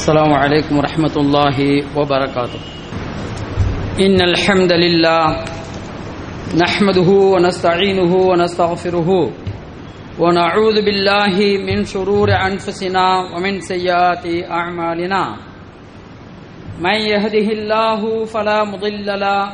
[0.00, 1.56] السلام عليكم ورحمة الله
[1.96, 2.60] وبركاته.
[4.00, 5.44] إن الحمد لله
[6.56, 9.10] نحمده ونستعينه ونستغفره
[10.18, 11.36] ونعوذ بالله
[11.68, 15.36] من شرور أنفسنا ومن سيئات أعمالنا.
[16.80, 19.52] من يهده الله فلا مضل له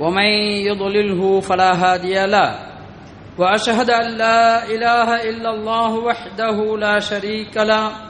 [0.00, 0.30] ومن
[0.66, 2.50] يضلله فلا هادي له.
[3.38, 8.09] واشهد ان لا اله الا الله وحده لا شريك له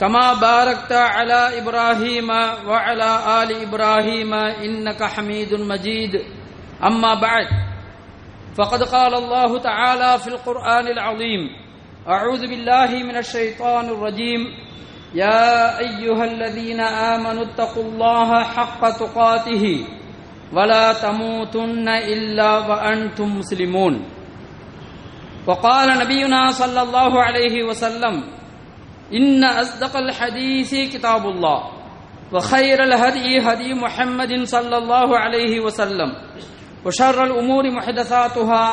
[0.00, 2.28] كما باركت على إبراهيم
[2.68, 3.10] وعلى
[3.42, 6.12] آل إبراهيم إنك حميد مجيد.
[6.84, 7.46] أما بعد
[8.56, 11.42] فقد قال الله تعالى في القرآن العظيم
[12.08, 14.40] أعوذ بالله من الشيطان الرجيم.
[15.14, 19.64] يا أيها الذين آمنوا اتقوا الله حق تقاته
[20.52, 23.94] ولا تموتن إلا وأنتم مسلمون.
[25.46, 28.35] وقال نبينا صلى الله عليه وسلم
[29.11, 31.59] إن أصدق الحديث كتاب الله
[32.31, 36.09] وخير الهدي هدي محمد صلى الله عليه وسلم
[36.85, 38.65] وشر الأمور محدثاتها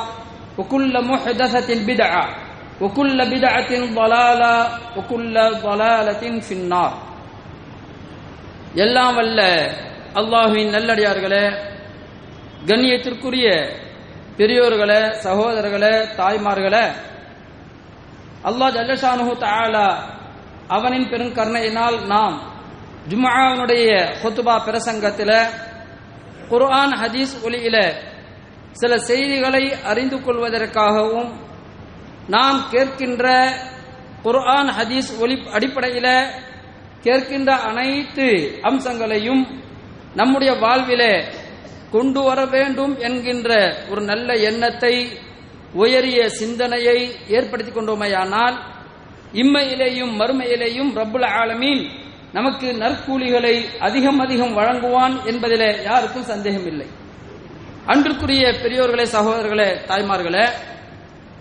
[0.59, 2.25] وكل محدثة بدعة
[2.81, 4.55] وكل بدعة ضلالة
[4.97, 6.93] وكل ضلالة في النار
[8.77, 9.41] எல்லாம் வல்ல
[10.21, 11.45] அல்லாஹுவின் நல்லடியார்களே
[12.69, 13.47] கண்ணியத்திற்குரிய
[14.39, 16.85] பெரியோர்களே சகோதரர்களே தாய்மார்களே
[18.49, 19.87] அல்லாஹ் ஜல்லஷானு தாலா
[20.74, 22.36] அவனின் பெருங்கருணையினால் நாம்
[23.10, 23.90] ஜுமாவுடைய
[24.22, 25.38] ஹொத்துபா பிரசங்கத்தில்
[26.50, 27.78] குர்ஆன் ஹதீஸ் ஒலியில
[28.74, 31.32] சில செய்திகளை அறிந்து கொள்வதற்காகவும்
[32.28, 33.26] நாம் கேட்கின்ற
[34.24, 36.14] குர்ஆன் ஹதீஸ் ஒலி அடிப்படையில்
[37.06, 38.28] கேட்கின்ற அனைத்து
[38.62, 39.44] அம்சங்களையும்
[40.16, 41.14] நம்முடைய வாழ்விலே
[41.92, 43.50] கொண்டு வர வேண்டும் என்கின்ற
[43.90, 44.94] ஒரு நல்ல எண்ணத்தை
[45.74, 46.98] உயரிய சிந்தனையை
[47.30, 48.56] ஏற்படுத்தி கொண்டோமையானால்
[49.34, 51.84] இம்மையிலேயும் மறுமையிலேயும் ரப்புல் ஆலமீன்
[52.32, 56.88] நமக்கு நற்கூலிகளை அதிகம் அதிகம் வழங்குவான் என்பதிலே யாருக்கும் சந்தேகம் இல்லை
[57.86, 60.46] அன்றுக்குரிய பெரியோர்களே சகோதரர்களே தாய்மார்களே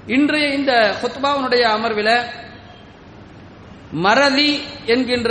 [0.07, 0.73] இன்றைய இந்த
[1.03, 2.15] ஹுத்பாவுடைய அமர்வில்
[3.91, 4.51] மறதி
[4.87, 5.31] என்கின்ற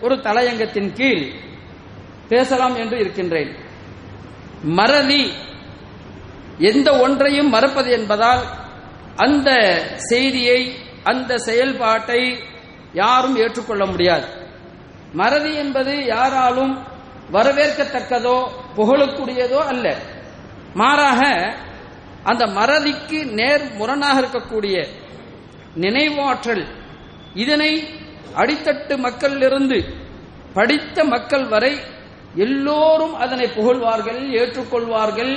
[0.00, 1.24] ஒரு தலையங்கத்தின் கீழ்
[2.28, 3.50] பேசலாம் என்று இருக்கின்றேன்.
[4.62, 5.22] மறதி
[6.58, 8.42] எந்த ஒன்றையும் மறப்பது என்பதால்
[9.16, 9.50] அந்த
[9.96, 10.60] செய்தியை
[11.04, 12.20] அந்த செயல்பாட்டை
[12.92, 14.26] யாரும் ஏற்றுக்கொள்ள முடியாது.
[15.12, 16.74] மறதி என்பது யாராலும்
[17.32, 18.38] வரவேற்கத்தக்கதோ
[18.76, 19.86] புகழக்கூடியதோ அல்ல.
[20.74, 21.20] மாறாக
[22.24, 24.76] அந்த மறதிக்கு நேர் முரணாக இருக்கக்கூடிய
[25.76, 26.66] நினைவாற்றல்
[27.34, 27.72] இதனை
[28.36, 29.78] அடித்தட்டு மக்களிலிருந்து
[30.54, 31.72] படித்த மக்கள் வரை
[32.36, 35.32] எல்லோரும் அதனை புகழ்வார்கள் ஏற்றுக்கொள்வார்கள்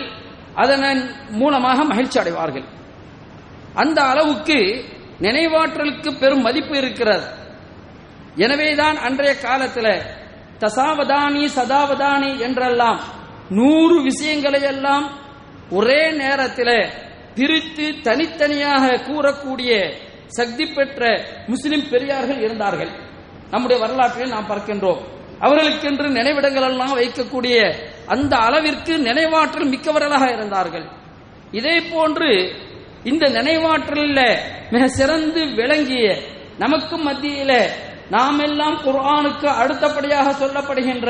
[0.56, 2.63] அதன் மூலமாக மகிழ்ச்சி அடைவார்கள்
[3.75, 4.57] அந்த அளவுக்கு
[5.23, 7.25] நினைவாற்றலுக்கு பெரும் மதிப்பு இருக்கிறது.
[8.35, 9.94] எனவேதான் அன்றைய காலத்தில்
[10.59, 13.00] தசாவதானி சதாவதானி என்றெல்லாம்
[13.50, 15.06] நூறு விஷயங்களை எல்லாம்
[15.69, 16.78] ஒரே நேரத்தில்
[17.35, 19.72] பிரித்து தனித்தனியாக கூறக்கூடிய
[20.38, 21.01] சக்தி பெற்ற
[21.47, 22.91] முஸ்லிம் பெரியார்கள் இருந்தார்கள்.
[23.51, 25.01] நம்முடைய வரலாற்றில் நாம் பார்க்கின்றோம்.
[25.39, 27.56] அவர்களுக்கென்று நினைவிடங்கள் எல்லாம் வைக்கக்கூடிய
[28.06, 30.85] அந்த அளவிற்கு நினைவாற்றல் மிக்கவர்களாக இருந்தார்கள்.
[31.51, 32.29] இதே போன்று
[33.06, 34.28] இந்த நினைவாற்றலில்
[34.72, 36.06] மிக சிறந்து விளங்கிய
[36.59, 37.52] நமக்கு மத்தியில
[38.09, 41.09] நாம் எல்லாம் குர்ஆனுக்கு அடுத்தபடியாக சொல்லப்படுகின்ற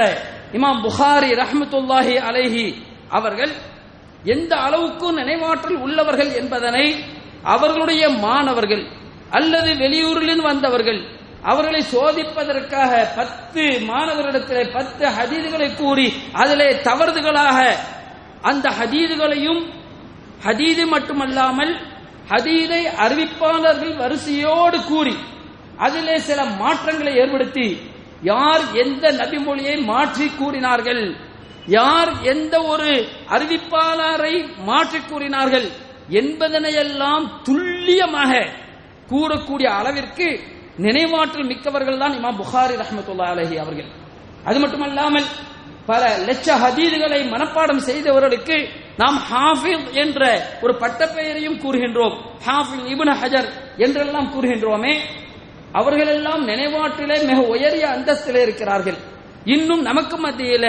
[0.53, 2.65] இமாம் புகாரி ரஹமத்துல்லாஹி அலைஹி
[3.11, 3.53] அவர்கள்
[4.25, 6.85] எந்த அளவுக்கு நினைவாற்றல் உள்ளவர்கள் என்பதனை
[7.45, 8.83] அவர்களுடைய மாணவர்கள்
[9.31, 10.99] அல்லது வெளியூரிலிருந்து வந்தவர்கள்
[11.43, 17.57] அவர்களை சோதிப்பதற்காக பத்து மாணவர்களிடத்தில் பத்து ஹதீதுகளை கூறி அதிலே தவறுதலாக
[18.43, 19.61] அந்த ஹதீதுகளையும்
[20.45, 21.73] ஹதீது மட்டுமல்லாமல்
[22.29, 25.15] ஹதீதை அறிவிப்பாளர்கள் வரிசையோடு கூறி
[25.77, 27.67] அதிலே சில மாற்றங்களை ஏற்படுத்தி
[28.23, 31.03] யார் எந்த நபிமொழியை மாற்றி கூறினார்கள்
[31.69, 32.91] யார் எந்த ஒரு
[33.29, 34.35] அறிவிப்பாளரை
[34.65, 35.67] மாற்றி கூறினார்கள்
[36.19, 38.31] என்பதனையெல்லாம் துல்லியமாக
[39.09, 40.27] கூறக்கூடிய அளவிற்கு
[40.77, 43.89] நினைவாற்றல் மிக்கவர்கள் தான் இமாம் புகாரி ரஹமத்துல்லா அலஹி அவர்கள்.
[44.45, 45.27] அது மட்டுமல்லாமல்
[45.85, 48.57] பல லட்ச ஹதீதுகளை மனப்பாடம் செய்தவர்களுக்கு
[48.97, 50.21] நாம் ஹாஃபில் என்ற
[50.61, 52.15] ஒரு பட்டப்பெயரையும் கூறுகின்றோம்.
[52.47, 53.47] ஹாஃபில் இபுன் ஹஜர்
[53.77, 54.93] என்றெல்லாம் கூறுகின்றோமே
[55.71, 58.97] அவர்களெல்லாம் நினைவாற்றிலே மிக உயரிய அந்தஸ்திலே இருக்கிறார்கள்.
[59.45, 60.65] இன்னும் நமக்கு மத்தியில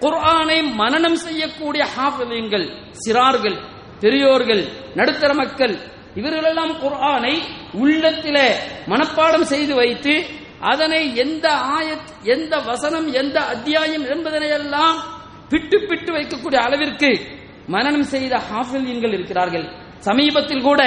[0.00, 2.66] குர்ஆனை மனனம் செய்யக்கூடிய ஹாஃபிலியங்கள்
[3.04, 3.58] சிறார்கள்
[4.00, 4.62] பெரியோர்கள்
[4.94, 5.74] நடுத்தர மக்கள்
[6.14, 7.34] இவர்களெல்லாம் குர்ஆனை
[7.74, 8.48] உள்ளத்திலே
[8.86, 10.14] மனப்பாடம் செய்து வைத்து
[10.60, 14.98] அதனை எந்த ஆயத் எந்த வசனம் எந்த அத்தியாயம் என்பதனை எல்லாம்
[15.48, 17.10] பிட்டு பிட்டு வைக்கக்கூடிய அளவிற்கு
[17.68, 19.66] மரணம் செய்த ஹாஃபிதீன்கள் இருக்கிறார்கள்.
[19.98, 20.82] சமீபத்தில் கூட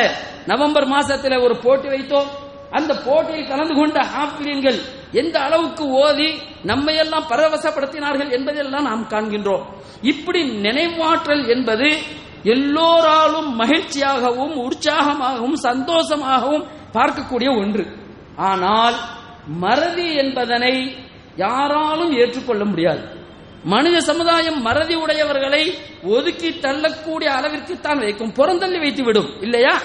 [0.45, 2.29] நவம்பர் மாசத்துல ஒரு போட்டி வைத்தோம்.
[2.71, 4.79] அந்த போட்டியில் கலந்து கொண்ட ஹாஃபிதீன்கள்
[5.11, 6.29] எந்த அளவுக்கு ஓதி
[6.65, 9.65] நம்மையெல்லாம் பரவசப்படுத்தினார்கள் என்பதெல்லாம் நாம் காண்கின்றோம்.
[10.01, 11.89] இப்படி நினைவாற்றல் என்பது
[12.43, 17.83] எல்லோராலும் மகிழ்ச்சியாகவும் உற்சாகமாகவும் சந்தோஷமாகவும் பார்க்கக்கூடிய ஒன்று.
[18.35, 18.95] ஆனால்
[19.63, 20.73] மறதி என்பதனை
[21.35, 23.03] யாராலும் ஏற்றுக்கொள்ள முடியாது.
[23.63, 28.33] மனித சமுதாயம் மறதி உடையவர்களை ஒதுக்கி தள்ளக்கூடிய அளவிற்கு தான் வைக்கும்.
[28.33, 29.41] புறந்தள்ளி வைத்து விடும்.
[29.41, 29.81] இல்லையா?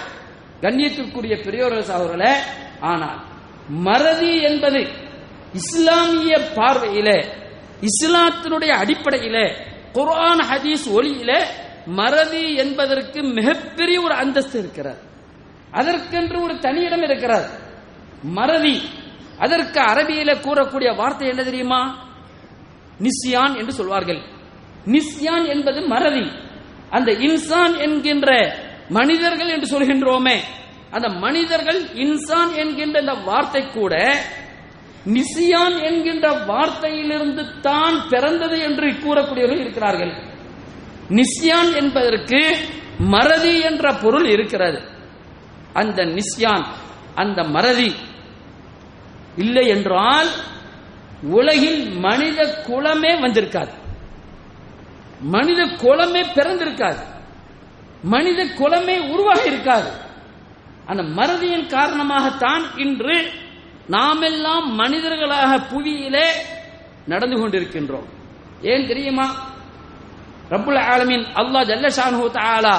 [0.61, 2.37] கண்ணியத்திற்குரிய பெரியோர்கள் அவர்களே
[2.81, 3.20] ஆனால்
[3.69, 4.87] மறதி என்பது
[5.52, 7.25] இஸ்லாமிய பார்வையில
[7.81, 9.56] இஸ்லாத்தினுடைய அடிப்படையில
[9.93, 11.43] குர்ஆன் ஹதீஸ் ஒளியில
[11.87, 14.99] மறதி என்பதற்கு மிகப்பெரிய ஒரு அந்தஸ்து இருக்கிறார்
[15.70, 17.49] அதற்கென்று ஒரு தனியிடம் இருக்கிறார்
[18.22, 18.82] மறதி.
[19.38, 22.06] அதற்கு அரபியில கூறக்கூடிய வார்த்தை என்ன தெரியுமா?
[23.00, 24.20] நிஸ்யான் என்று சொல்வார்கள்.
[24.87, 26.31] நிஸ்யான் என்பது மறதி.
[26.90, 28.56] அந்த இன்சான் என்கின்ற
[28.88, 30.37] மனிதர்கள் என்று சொல்கின்றோமே
[30.90, 34.22] அந்த மனிதர்கள் இன்சான் என்கின்ற இந்த வார்த்தை கூட
[35.06, 40.12] நிசியான் என்கின்ற வார்த்தையிலிருந்து தான் பிறந்தது என்று கூறக்கூடியவர்கள் இருக்கிறார்கள்.
[41.08, 42.56] நிஸ்யான் என்பதற்கு
[42.98, 44.78] மறதி என்ற பொருள் இருக்கிறது.
[45.72, 46.66] அந்த நிஸ்யான்
[47.14, 47.94] அந்த மறதி
[49.37, 50.28] இல்லை என்றால்
[51.23, 53.71] உலகில் மனித குலமே வந்திருக்காது.
[55.21, 57.03] மனித குலமே பிறந்திருக்காது.
[58.03, 59.91] மனித குலமே உருவாக இருக்காது
[60.87, 63.31] அந்த மறதியின் காரணமாகத்தான் இன்று
[63.87, 66.27] நாமெல்லாம் மனிதர்களாக புவியிலே
[67.07, 68.05] நடந்து கொண்டிருக்கின்றோம்.
[68.63, 69.35] ஏன் தெரியுமா?
[70.51, 72.79] ரப்புல் ஆலமின் அல்லா ஜல்லஷானு தாலா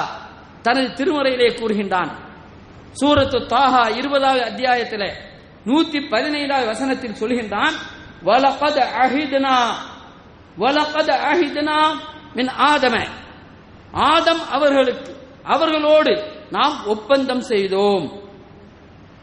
[0.62, 2.10] தனது திருமுறையிலே கூறுகின்றான்.
[2.92, 5.12] சூரத்து தாஹா இருபதாவது அத்தியாயத்திலே
[5.66, 7.72] நூத்தி பதினைந்தாவது வசனத்தில் சொல்கின்றான்
[8.22, 9.66] வலகத அஹிதனா
[10.58, 11.86] வலகத அஹிதனா
[12.34, 13.08] மின் ஆதம.
[13.92, 18.22] ஆதம் அவர்களுக்கு அவர்களோடு நாம் ஒப்பந்தம் செய்தோம்.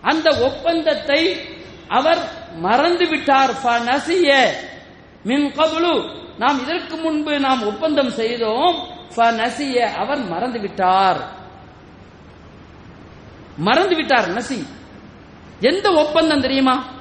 [0.01, 1.50] அந்த ஒப்பந்தத்தை
[1.88, 2.19] அவர்
[2.56, 3.53] மறந்து விட்டார்.
[3.63, 4.50] நசிய
[5.24, 6.24] மின் கபுலு.
[6.38, 8.88] நாம் இதற்கு முன்பு நாம் ஒப்பந்தம் செய்தோம்.
[9.18, 11.30] நசிய அவர் மறந்து விட்டார்.
[13.57, 14.68] மறந்து விட்டார் நசி.
[15.59, 16.94] எந்த ஒப்பந்தம் தெரியுமா?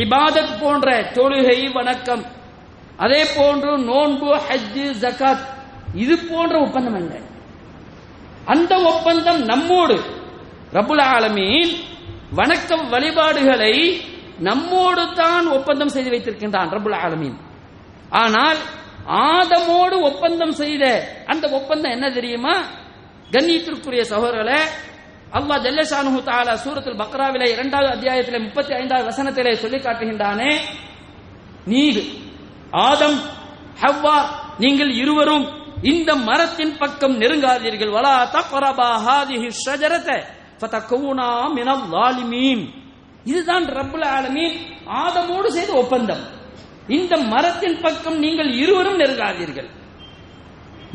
[0.00, 2.22] இபாதத் போன்ற தொழுகை வணக்கம்.
[2.96, 5.42] அதே போன்று நோன்பு ஹஜ்ஜு ஜகாத்
[5.94, 7.18] இது போன்ற ஒப்பந்தம் அல்ல
[8.44, 9.96] அந்த ஒப்பந்தம் நம்மோடு
[10.76, 11.72] ரபுல் ஆலமீன்
[12.38, 13.74] வணக்க வழிபாடுகளை
[14.48, 17.36] நம்மோடு தான் ஒப்பந்தம் செய்து வைத்திருக்கின்றான் ரபுல் ஆலமீன்.
[18.22, 18.60] ஆனால்
[19.28, 20.84] ஆதமோடு ஒப்பந்தம் செய்த
[21.26, 22.54] அந்த ஒப்பந்தம் என்ன தெரியுமா?
[23.34, 24.58] கண்ணியத்திற்குரிய சகோதரர்களை
[25.38, 30.50] அல்லாஹ் ஜல்லஷானு தாலா சூரத்தில் பக்ராவிலே இரண்டாவது அத்தியாயத்திலே முப்பத்தி ஐந்தாவது வசனத்திலே சொல்லி காட்டுகின்றானே
[31.70, 31.82] நீ
[32.88, 33.18] ஆதம்
[33.82, 34.16] ஹவ்வா
[34.62, 35.46] நீங்கள் இருவரும்
[35.92, 37.92] இந்த மரத்தின் பக்கம் நெருங்காதீர்கள்.
[37.96, 40.08] வலா தக்ரபா ஹாதிஹி ஷஜரத
[40.60, 42.62] ஃபதகூனா மினல் லாலிமீன்
[43.30, 44.56] இதுதான் ரப்புல் ஆலமீன்.
[45.02, 46.22] ஆதமோடு செய்த ஒப்பந்தம்.
[46.96, 49.68] இந்த மரத்தின் பக்கம் நீங்கள் இருவரும் நெருங்காதீர்கள்.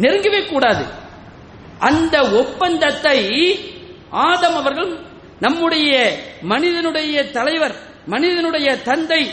[0.04, 0.86] நெருங்கவே கூடாது.
[1.90, 3.18] அந்த ஒப்பந்தத்தை
[4.10, 5.00] ஆதம் அவர்கள்
[5.40, 9.32] நம்முடைய மனிதனுடைய தலைவர் மனிதனுடைய தந்தை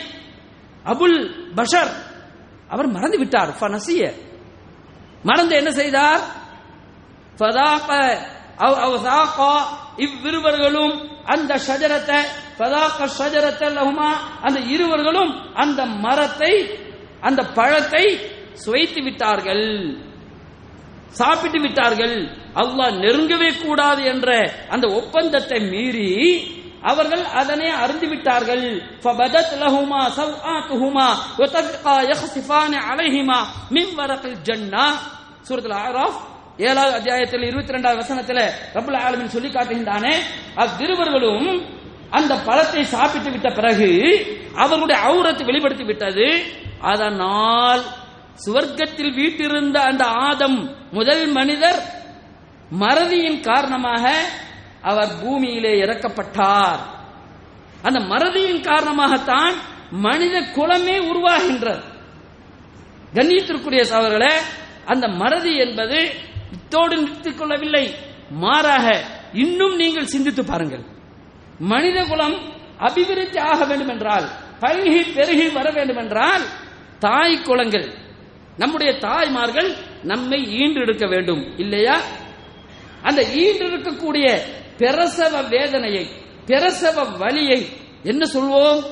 [0.85, 1.93] அபுல் பஷர்.
[2.69, 3.49] அவர் மறந்து விட்டார்.
[3.49, 4.13] ஃபனசிய
[5.23, 6.21] மறந்து என்ன செய்தார்?
[8.57, 8.79] அவ்
[9.97, 12.21] இவ்விருவர்களும் அந்த ஷஜரத்தை
[13.19, 13.75] ஷஜரத்தை
[14.41, 16.79] அந்த இருவர்களும் அந்த மரத்தை
[17.21, 18.21] அந்த பழத்தை
[18.53, 19.97] சுவைத்து விட்டார்கள்.
[21.09, 22.44] சாப்பிட்டு விட்டார்கள்.
[22.56, 24.30] அல்லாஹ் நெருங்கவே கூடாது என்ற
[24.70, 26.10] அந்த ஒப்பந்தத்தை மீறி
[26.84, 28.66] அவர்கள் அதனை அருந்து விட்டார்கள்
[29.04, 31.08] فبدت لهما سوآتهما
[31.40, 33.40] وطفقا يخصفان عليهما
[33.72, 34.86] من ورق الجنة
[35.46, 36.20] சூரத்துல் அராஃப்
[36.62, 38.42] ஏழாவது அத்தியாயத்தில் இருபத்தி ரெண்டாவது வசனத்தில்
[38.76, 40.14] ரபுல் ஆலமின் சொல்லி காட்டுகின்றானே
[40.64, 41.48] அவ்விருவர்களும்
[42.12, 43.90] அந்த பழத்தை சாப்பிட்டு விட்ட பிறகு
[44.58, 46.28] அவர்களுடைய அவுரத்தை வெளிப்படுத்தி விட்டது
[46.90, 47.82] அதனால்
[48.40, 50.60] சுவர்க்கத்தில் வீட்டிருந்த அந்த ஆதம்
[50.92, 51.80] முதல் மனிதர்
[52.71, 54.25] மறதியின் காரணமாக
[54.83, 56.79] அவர் பூமியிலே இறக்கப்பட்டார்.
[57.83, 59.55] அந்த மறதியின் காரணமாகத்தான்
[59.91, 61.83] மனித குலமே உருவாகின்றது.
[63.15, 64.33] கண்ணியத்திற்குரிய சவர்களே
[64.85, 66.11] அந்த மறதி என்பது
[66.53, 67.95] இத்தோடு நிறுத்திக் கொள்ளவில்லை.
[68.31, 70.85] மாறாக இன்னும் நீங்கள் சிந்தித்து பாருங்கள்.
[71.59, 72.39] மனித குலம்
[72.79, 74.29] அபிவிருத்தி ஆக வேண்டும் என்றால்
[74.61, 76.43] பல்கி பெருகி வர வேண்டும் என்றால்
[76.99, 77.95] தாய் குளங்கள்
[78.59, 82.01] நம்முடைய தாய்மார்கள் நம்மை ஈன்றெடுக்க வேண்டும் இல்லையா?
[83.05, 84.27] அந்த ஈன்றெடுக்கக்கூடிய
[84.79, 86.05] பிரசவ வேதனையை
[86.47, 87.69] பிரசவ வலியை
[88.03, 88.83] என்ன சொல்வோம்?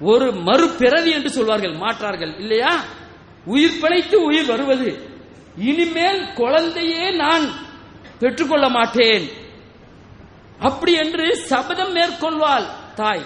[0.00, 2.84] ஒரு மறுபிறவி என்று சொல்வார்கள் மாற்றார்கள் இல்லையா?
[3.44, 4.90] உயிர் பிழைத்து உயிர் வருவது.
[5.56, 7.46] இனிமேல் குழந்தையே நான்
[8.18, 9.28] பெற்றுக்கொள்ள மாட்டேன்.
[10.58, 13.24] அப்படி என்று சபதம் மேற்கொள்வாள் தாய்.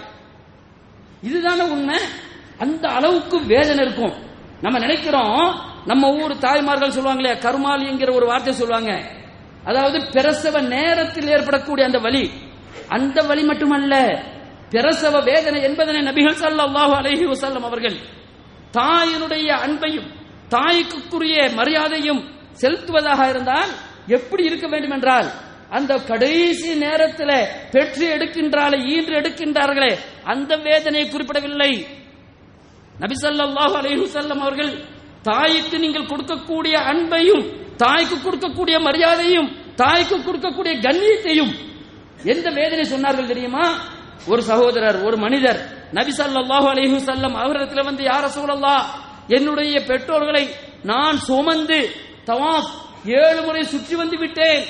[1.21, 1.99] இதுதானே உண்மை?
[2.57, 4.15] அந்த அளவுக்கு வேதனை இருக்கும்.
[4.61, 9.20] நம்ம நினைக்கிறோம் நம்ம ஊர் தாய்மார்கள் சொல்லுவாங்களே கருமாலி என்கிற ஒரு வார்த்தை சொல்லுவாங்க
[9.63, 12.23] அதாவது பிரசவ நேரத்தில் ஏற்படக்கூடிய அந்த வலி.
[12.89, 13.93] அந்த வலி மட்டுமல்ல
[14.73, 17.97] பிரசவ வேதனை என்பதனை நபிகள் ஸல்லல்லாஹு அலஹி வசல்லம் அவர்கள்
[18.77, 20.09] தாயினுடைய அன்பையும்
[20.55, 22.21] தாய்க்குரிய மரியாதையும்
[22.61, 23.71] செலுத்துவதாக இருந்தால்
[24.17, 25.29] எப்படி இருக்க வேண்டும் என்றால்
[25.77, 27.35] அந்த கடைசி நேரத்தில்
[27.73, 29.91] பெற்று எடுக்கின்றாலே ஈன்று எடுக்கின்றார்களே
[30.23, 31.71] அந்த வேதனையை குறிப்பிடவில்லை.
[32.95, 34.73] நபி ஸல்லல்லாஹு அலைஹி வஸல்லம் அவர்கள்
[35.29, 37.43] தாய்க்கு நீங்கள் கொடுக்கக்கூடிய அன்பையும்
[37.83, 39.49] தாய்க்கு கொடுக்கக்கூடிய மரியாதையும்
[39.81, 41.53] தாய்க்கு கொடுக்கக்கூடிய கண்ணியத்தையும்.
[42.33, 43.65] எந்த வேதனை சொன்னார்கள் தெரியுமா?
[44.31, 45.59] ஒரு சகோதரர் ஒரு மனிதர்
[45.97, 48.75] நபி சல்லாஹு அலிஹு வஸல்லம் அவரிடத்துல வந்து யார சூழல்லா
[49.37, 50.43] என்னுடைய பெற்றோர்களை
[50.91, 51.79] நான் சுமந்து
[52.29, 52.69] தவாப்
[53.21, 54.63] ஏழு முறை சுற்றி வந்து விட்டேன்.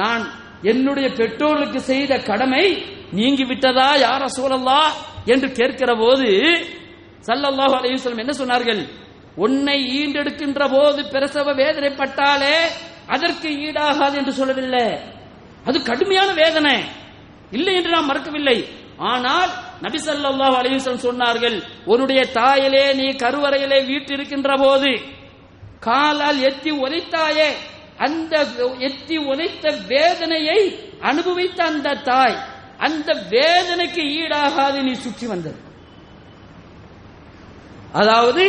[0.00, 0.22] நான்
[0.70, 2.64] என்னுடைய பெற்றோர்களுக்கு செய்த கடமை
[3.18, 4.80] நீங்கி விட்டதா யார சூழல்லா
[5.32, 6.28] என்று கேட்கிற போது
[7.28, 8.82] சல்லல்லாஹு அலிஹு வஸல்லம் என்ன சொன்னார்கள்?
[9.44, 12.56] உன்னை ஈண்டெடுக்கின்ற போது பிரசவ வேதனைப்பட்டாலே
[13.14, 14.86] அதற்கு ஈடாகாது என்று சொல்லவில்லை.
[15.68, 16.76] அது கடுமையான வேதனை.
[17.56, 18.58] இல்லை என்று நாம் மறக்கவில்லை.
[19.12, 19.50] ஆனால்
[19.84, 21.56] நபி ஸல்லல்லாஹு சொன்னார்கள்
[21.92, 24.90] உன்னுடைய தாயிலே நீ கருவறையிலே வீட்டிருக்கின்ற போது
[25.86, 27.48] காலால் எத்தி உதைத்தாயே
[28.06, 28.34] அந்த
[28.88, 30.60] எத்தி உதைத்த வேதனையை
[31.10, 32.36] அனுபவித்த அந்த தாய்
[32.86, 35.58] அந்த வேதனைக்கு ஈடாகாது நீ சுற்றி வந்தது.
[38.00, 38.44] அதாவது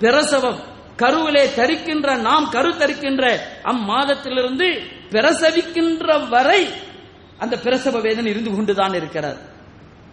[0.00, 0.60] பிரசவம்.
[0.96, 3.24] கருவிலே தரிக்கின்ற நாம் கரு தரிக்கின்ற
[3.64, 4.66] அம்மாதத்திலிருந்து
[5.10, 6.60] பிரசவிக்கின்ற வரை
[7.38, 9.38] அந்த பிரசவ வேதனை இருந்து கொண்டுதான் இருக்கிறது.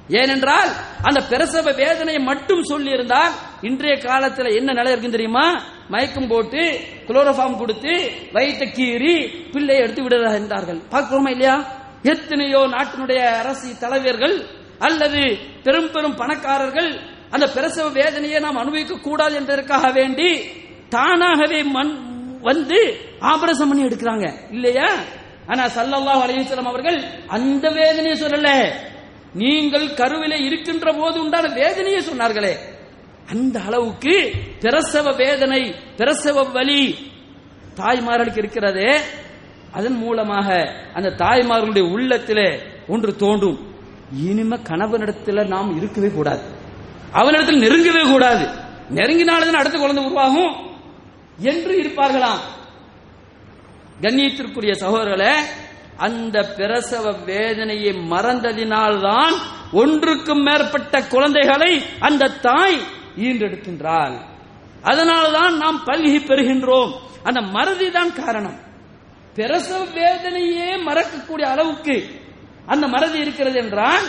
[0.10, 0.70] ஏனென்றால்
[1.02, 5.48] அந்த பிரசவ வேதனையை மட்டும் சொல்லி இருந்தால் இன்றைய காலத்தில் என்ன நிலை இருக்கு தெரியுமா?
[5.90, 6.62] மயக்கம் போட்டு
[7.08, 7.94] குளோரோஃபார்ம் கொடுத்து
[8.34, 9.16] வயிற்ற கீறி
[9.52, 11.58] பிள்ளையை எடுத்து விடுறதா என்றார்கள் பார்க்கிறோமா இல்லையா?
[12.04, 14.36] எத்தனையோ நாட்டினுடைய அரசு தலைவர்கள்
[14.80, 15.22] அல்லது
[15.64, 16.92] பெரும் பெரும் பணக்காரர்கள்
[17.30, 20.44] அந்த பிரசவ வேதனையை நாம் அனுபவிக்க கூடாது என்பதற்காக வேண்டி
[20.90, 22.06] தானாகவே மண்
[22.42, 24.34] வந்து ஆபரேஷன் பண்ணி எடுக்கிறாங்க.
[24.52, 24.96] இல்லையா?
[25.48, 28.74] ஆனா சல்லல்லாஹ் அலைஹி அவர்கள் அந்த வேதனையை சொல்லல.
[29.34, 32.56] நீங்கள் கருவிலே இருக்கின்ற போது உண்டான வேதனையை சொன்னார்களே.
[33.30, 36.96] அந்த அளவுக்கு பிரசவ வேதனை பிரசவ வலி
[37.76, 39.00] தாய்மார்களுக்கு இருக்கிறதே.
[39.72, 43.76] அதன் மூலமாக அந்த தாய்மார்களுடைய உள்ளத்திலே ஒன்று தோன்றும்.
[44.18, 46.57] இனிமே கணவனிடத்துல நாம் இருக்கவே கூடாது.
[47.12, 48.46] அவனிடத்தில் நெருங்கவே கூடாது.
[48.94, 50.56] நெருங்கினால்தான் அடுத்த குழந்தை உருவாகும்
[51.38, 52.40] என்று இருப்பார்களாம்.
[54.02, 55.34] கண்ணியத்திற்குரிய சகோதரர்களே
[55.98, 59.34] அந்த பிரசவ வேதனையை மறந்ததினால்தான்
[59.72, 62.80] ஒன்றுக்கும் மேற்பட்ட குழந்தைகளை அந்த தாய்
[63.18, 64.22] ஈன்றெடுக்கின்றாள்.
[64.82, 66.94] அதனால்தான் நாம் பல்கி பெறுகின்றோம்.
[67.24, 68.66] அந்த மறதி தான் காரணம்.
[69.36, 72.22] பிரசவ வேதனையே மறக்கக்கூடிய அளவுக்கு
[72.66, 74.06] அந்த மறதி இருக்கிறது என்றால்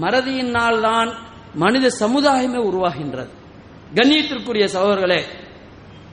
[0.00, 3.32] மறதியினால் தான் மனித சமுதாயமே உருவாகின்றது.
[3.94, 5.20] கண்ணியத்திற்குரிய சகோதரர்களே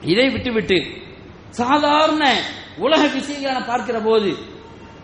[0.02, 0.78] இதை விட்டுவிட்டு
[1.50, 2.34] சாதாரண
[2.76, 4.30] உலக விஷயங்களை பார்க்கிற போது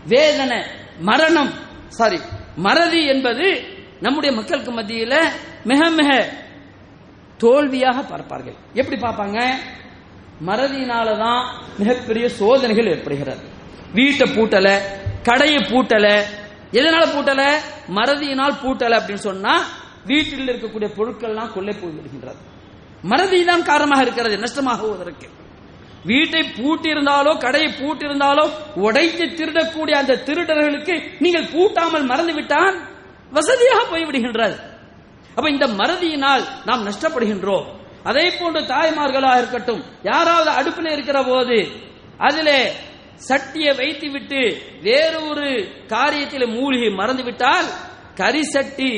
[0.06, 0.58] வேதனை
[1.00, 1.52] மரணம்
[1.88, 2.18] சாரி
[2.56, 3.46] மறதி என்பது
[4.00, 5.14] நம்முடைய மக்களுக்கு மத்தியில
[5.64, 6.10] மிக மிக
[7.36, 8.56] தோல்வியாக பார்ப்பார்கள்.
[8.74, 9.38] எப்படி பார்ப்பாங்க?
[10.46, 11.42] மறதியினால தான்
[11.78, 13.44] மிகப்பெரிய சோதனைகள் ஏற்படுகிறது.
[13.92, 14.68] வீட்டை பூட்டல
[15.22, 16.06] கடையை பூட்டல
[16.72, 17.42] எதனால பூட்டல?
[17.88, 19.54] மறதியினால் பூட்டல அப்படின்னு சொன்னா
[20.04, 22.40] வீட்டில் இருக்கக்கூடிய பொருட்கள்லாம் கொள்ளை போய்விடுகின்றது
[23.02, 25.26] மறதி தான் காரணமாக இருக்கிறது நஷ்டமாகுவதற்கு.
[26.04, 32.76] வீட்டை பூட்டியிருந்தாலோ கடையை பூட்டியிருந்தாலோ உடைத்து திருடக்கூடிய அந்த திருடர்களுக்கு நீங்கள் பூட்டாமல் மறந்து விட்டால்
[33.32, 34.56] வசதியாக போய்விடுகின்றது
[35.36, 37.66] அப்ப இந்த மறதியினால் நாம் நஷ்டப்படுகின்றோம்.
[38.04, 41.58] அதே போன்று தாய்மார்களாக இருக்கட்டும் யாராவது அடுப்பில் இருக்கிற போது
[42.18, 42.60] அதிலே
[43.28, 44.40] சட்டியை வைத்து விட்டு
[44.82, 45.48] வேறு ஒரு
[45.88, 47.68] காரியத்தில் மூழ்கி மறந்து விட்டால்
[48.18, 48.90] கறி சட்டி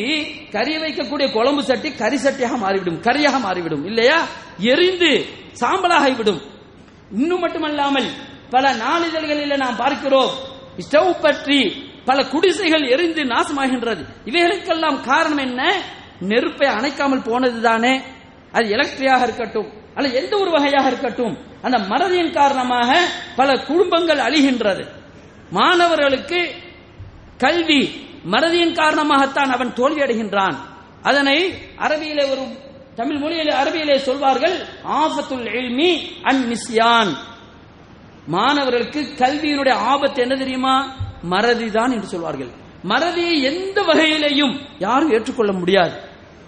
[0.51, 4.19] கறி வைக்கக்கூடிய குழம்பு சட்டி கறி சட்டியாக மாறிவிடும் கறியாக மாறிவிடும் இல்லையா?
[4.73, 5.11] எரிந்து
[5.61, 6.41] சாம்பலாகிவிடும்
[7.19, 8.09] இன்னும் மட்டுமல்லாமல்
[8.51, 10.33] பல நாளிதழ்களில் நாம் பார்க்கிறோம்
[10.85, 11.61] ஸ்டவ் பற்றி
[12.05, 14.03] பல குடிசைகள் எரிந்து நாசமாகின்றது.
[14.25, 15.61] இவைகளுக்கெல்லாம் காரணம் என்ன?
[16.31, 17.95] நெருப்பை அணைக்காமல் போனதுதானே?
[18.53, 22.91] அது எலக்ட்ரியாக இருக்கட்டும் அல்ல எந்த ஒரு வகையாக இருக்கட்டும் அந்த மறதியின் காரணமாக
[23.37, 24.85] பல குடும்பங்கள் அழிகின்றது.
[25.51, 26.41] மாணவர்களுக்கு
[27.39, 27.81] கல்வி
[28.25, 30.57] மறதியின் காரணமாகத்தான் அவன் தோல்வி அடைகின்றான்.
[31.03, 32.43] அதனை அரபியிலே ஒரு
[32.95, 37.13] தமிழ் மொழியிலே அரபியிலே சொல்வார்கள் ஆபத்துல் எல்மி அன் மிஸ்யான்
[38.27, 40.97] மாணவர்களுக்கு கல்வியினுடைய ஆபத்து என்ன தெரியுமா?
[41.31, 42.51] மறதிதான் என்று சொல்வார்கள்.
[42.85, 45.93] மறதியை எந்த வகையிலையும் யாரும் ஏற்றுக்கொள்ள முடியாது.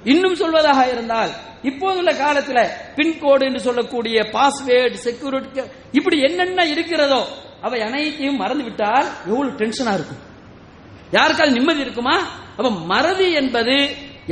[0.05, 1.31] இன்னும் சொல்வதாக இருந்தால்
[1.62, 5.61] இப்போதுள்ள காலத்தில் பின்கோடு என்று சொல்லக்கூடிய பாஸ்வேர்டு செக்யூரிட்டி
[5.93, 7.26] இப்படி என்னென்ன இருக்கிறதோ
[7.61, 10.31] அவை அனைத்தையும் மறந்து விட்டால் எவ்வளவு டென்ஷனா இருக்கும்.
[11.16, 12.16] யாருக்கால் நிம்மதி இருக்குமா?
[12.57, 13.76] அப்ப மறதி என்பது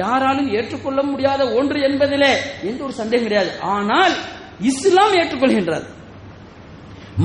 [0.03, 2.33] யாராலும் ஏற்றுக்கொள்ள முடியாத ஒன்று என்பதிலே
[2.71, 3.51] எந்த ஒரு சந்தேகம் கிடையாது.
[3.75, 4.15] ஆனால்
[4.71, 5.87] இஸ்லாம் ஏற்றுக்கொள்கின்றது.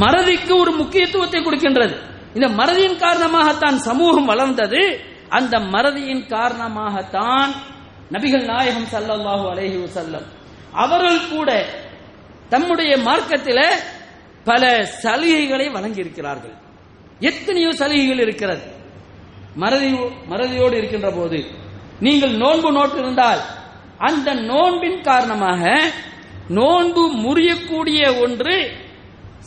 [0.04, 1.96] மறதிக்கு ஒரு முக்கியத்துவத்தை கொடுக்கின்றது.
[2.38, 4.82] இந்த மறதியின் காரணமாகத்தான் சமூகம் வளர்ந்தது.
[5.38, 7.52] அந்த மறதியின் காரணமாகத்தான்
[8.14, 10.26] நபிகள் நாயகம் சல்லாஹூ அலஹி வசல்லம்
[10.84, 11.50] அவர்கள் கூட
[12.54, 13.66] தம்முடைய மார்க்கத்தில்
[14.50, 14.64] பல
[15.04, 16.56] சலுகைகளை வழங்கி இருக்கிறார்கள்
[17.30, 18.66] எத்தனையோ சலுகைகள் இருக்கிறது.
[19.62, 19.90] மறதி
[20.32, 21.40] மறதியோடு இருக்கின்ற போது
[22.06, 23.42] நீங்கள் நோன்பு நோட்டு இருந்தால்
[24.08, 25.64] அந்த நோன்பின் காரணமாக
[26.60, 28.56] நோன்பு முறியக்கூடிய ஒன்று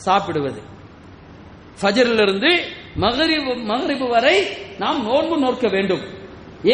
[0.05, 0.59] சாப்பிடுவது.
[1.81, 2.51] ஃபஜரிலிருந்து
[3.03, 4.37] மகரிபு மகரிபு வரை
[4.81, 6.03] நாம் நோன்பு நோக்க வேண்டும்.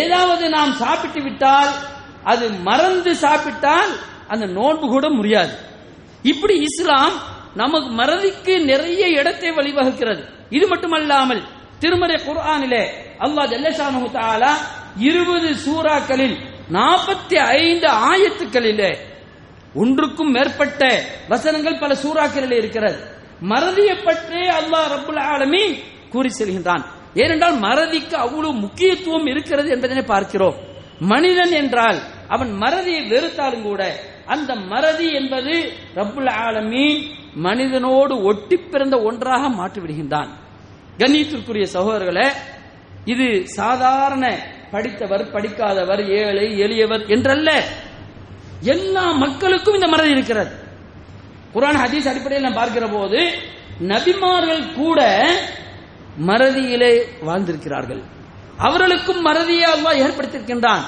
[0.01, 1.71] ஏதாவது நாம் சாப்பிட்டு விட்டால்
[2.31, 3.91] அது மறந்து சாப்பிட்டால்
[4.33, 5.53] அந்த நோன்பு கூட முடியாது
[6.31, 7.15] இப்படி இஸ்லாம்
[7.61, 10.23] நமக்கு மறதிக்கு நிறைய இடத்தை வழிவகுக்கிறது.
[10.57, 11.43] இது மட்டுமல்லாமல்
[11.79, 12.83] திருமறை குர்ஆனிலே
[13.25, 14.51] அல்லாஹ் ஜல்லஷானு தாலா
[15.09, 16.35] இருபது சூறாக்களில்
[16.71, 18.91] நாற்பத்தி ஐந்து ஆயத்துக்களிலே
[19.81, 20.81] ஒன்றுக்கும் மேற்பட்ட
[21.27, 22.99] வசனங்கள் பல சூறாக்களிலே இருக்கிறது.
[23.51, 25.63] மறதியை பற்றி அல்லாஹ் ரபுல் ஆலமி
[26.09, 26.83] கூறி செல்கின்றான்.
[27.13, 30.57] ஏனென்றால் மறதிக்கு அவ்வளவு முக்கியத்துவம் இருக்கிறது என்பதனை பார்க்கிறோம்.
[30.99, 33.81] மனிதன் என்றால் அவன் மறதியை வெறுத்தாலும் கூட
[34.33, 35.53] அந்த மறதி என்பது
[35.95, 37.01] ரப்புல் ஆலமீன்
[37.45, 40.31] மனிதனோடு ஒட்டி பிறந்த ஒன்றாக மாற்றிவிடுகின்றான்.
[40.99, 42.27] கண்ணியத்திற்குரிய சகோதரர்களே
[43.13, 43.25] இது
[43.59, 44.25] சாதாரண
[44.71, 47.49] படித்தவர் படிக்காதவர் ஏழை எளியவர் என்றல்ல.
[48.73, 50.51] எல்லா மக்களுக்கும் இந்த மறதி இருக்கிறது.
[51.55, 53.19] குரான் ஹதீஸ் அடிப்படையில் நாம் பார்க்கிற போது
[53.91, 54.99] நபிமார்கள் கூட
[56.29, 56.91] மறதியிலே
[57.27, 58.01] வாழ்ந்திருக்கிறார்கள்.
[58.57, 60.83] அவர்களுக்கும் மறதியை அல்லாஹ் ஏற்படுத்தியிருக்கின்றான்.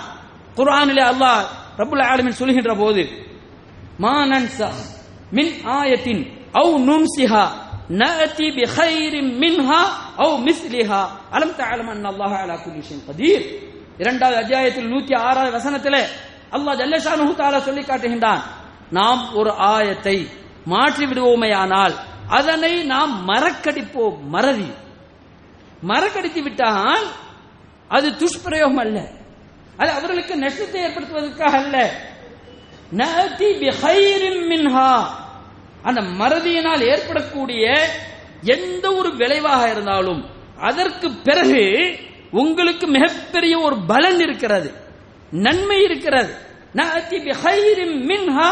[0.58, 1.41] குரானிலே அல்லாஹ்
[1.82, 3.01] ரபுல் ஆலமின் சொல்கின்ற போது
[4.03, 4.69] மா நன்சா
[5.38, 6.23] மின் ஆயத்தின்
[6.60, 7.45] அவு நும்சிஹா
[7.89, 9.82] நஅதி بخير மின்ஹா
[10.17, 11.02] அவு مثلها.
[11.32, 13.41] அலம் تعلم அன் الله على كل شيء قدير؟
[13.97, 16.02] இரண்டாவது அத்தியாயத்தில் நூத்தி ஆறாவது வசனத்திலே
[16.52, 18.41] அல்லாஹ் ஜல்லஷானு தஆலா சொல்லி காட்டுகின்றான்.
[18.91, 20.28] நாம் ஒரு ஆயத்தை
[20.65, 21.95] மாற்றி விடுவோமேயானால்
[22.28, 24.71] அதனை நாம் மறக்கடிப்போம் மறதி.
[25.88, 27.06] மறக்கடித்து விட்டால்
[27.88, 29.08] அது துஷ்பிரயோகம் அல்ல.
[29.78, 31.91] அது அவர்களுக்கு நஷ்டத்தை ஏற்படுத்துவதற்காக அல்ல.
[34.52, 35.26] மின்ஹா.
[35.83, 37.89] அந்த மறதியினால் ஏற்படக்கூடிய
[38.41, 40.25] எந்த ஒரு விளைவாக இருந்தாலும்
[40.59, 41.95] அதற்கு பிறகு
[42.31, 44.73] உங்களுக்கு மிகப்பெரிய ஒரு பலன் இருக்கிறது.
[45.31, 46.35] நன்மை இருக்கிறது.
[46.73, 48.49] மின்ஹா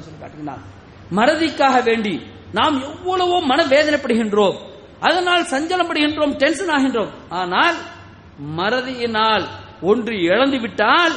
[0.00, 0.58] சொல்லி
[1.16, 4.56] மறதிக்காக வேண்டி நாம் எவ்வளவோ மனவேதனைப்படுகின்றோம்.
[5.00, 7.10] அதனால் சஞ்சலப்படுகின்றோம் டென்ஷன் ஆகின்றோம்.
[7.28, 7.76] ஆனால்
[8.56, 9.46] மறதியினால்
[9.80, 11.12] ஒன்று இழந்து விட்டால்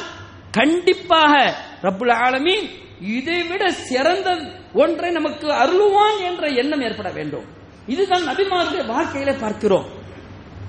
[0.50, 4.28] கண்டிப்பாக ரப்புல் ஆலமீன் இதைவிட சிறந்த
[4.82, 7.46] ஒன்றை நமக்கு அருளுவான் என்ற எண்ணம் ஏற்பட வேண்டும்.
[7.86, 9.86] இதுதான் நபிமாருடைய வாழ்க்கையில பார்க்கிறோம்.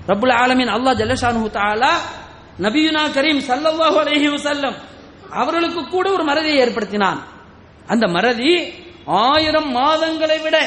[0.07, 1.93] ரபுல் ஆலமின் அல்லாஹ் ஜல்லஷானு தாலா
[2.65, 4.75] நபியுனா கரீம் ஸல்லல்லாஹு அலஹி வசல்லம்
[5.31, 7.19] அவர்களுக்கு கூட ஒரு மறதியை ஏற்படுத்தினான்.
[7.87, 8.51] அந்த மறதி
[9.05, 10.57] ஆயிரம் மாதங்களை விட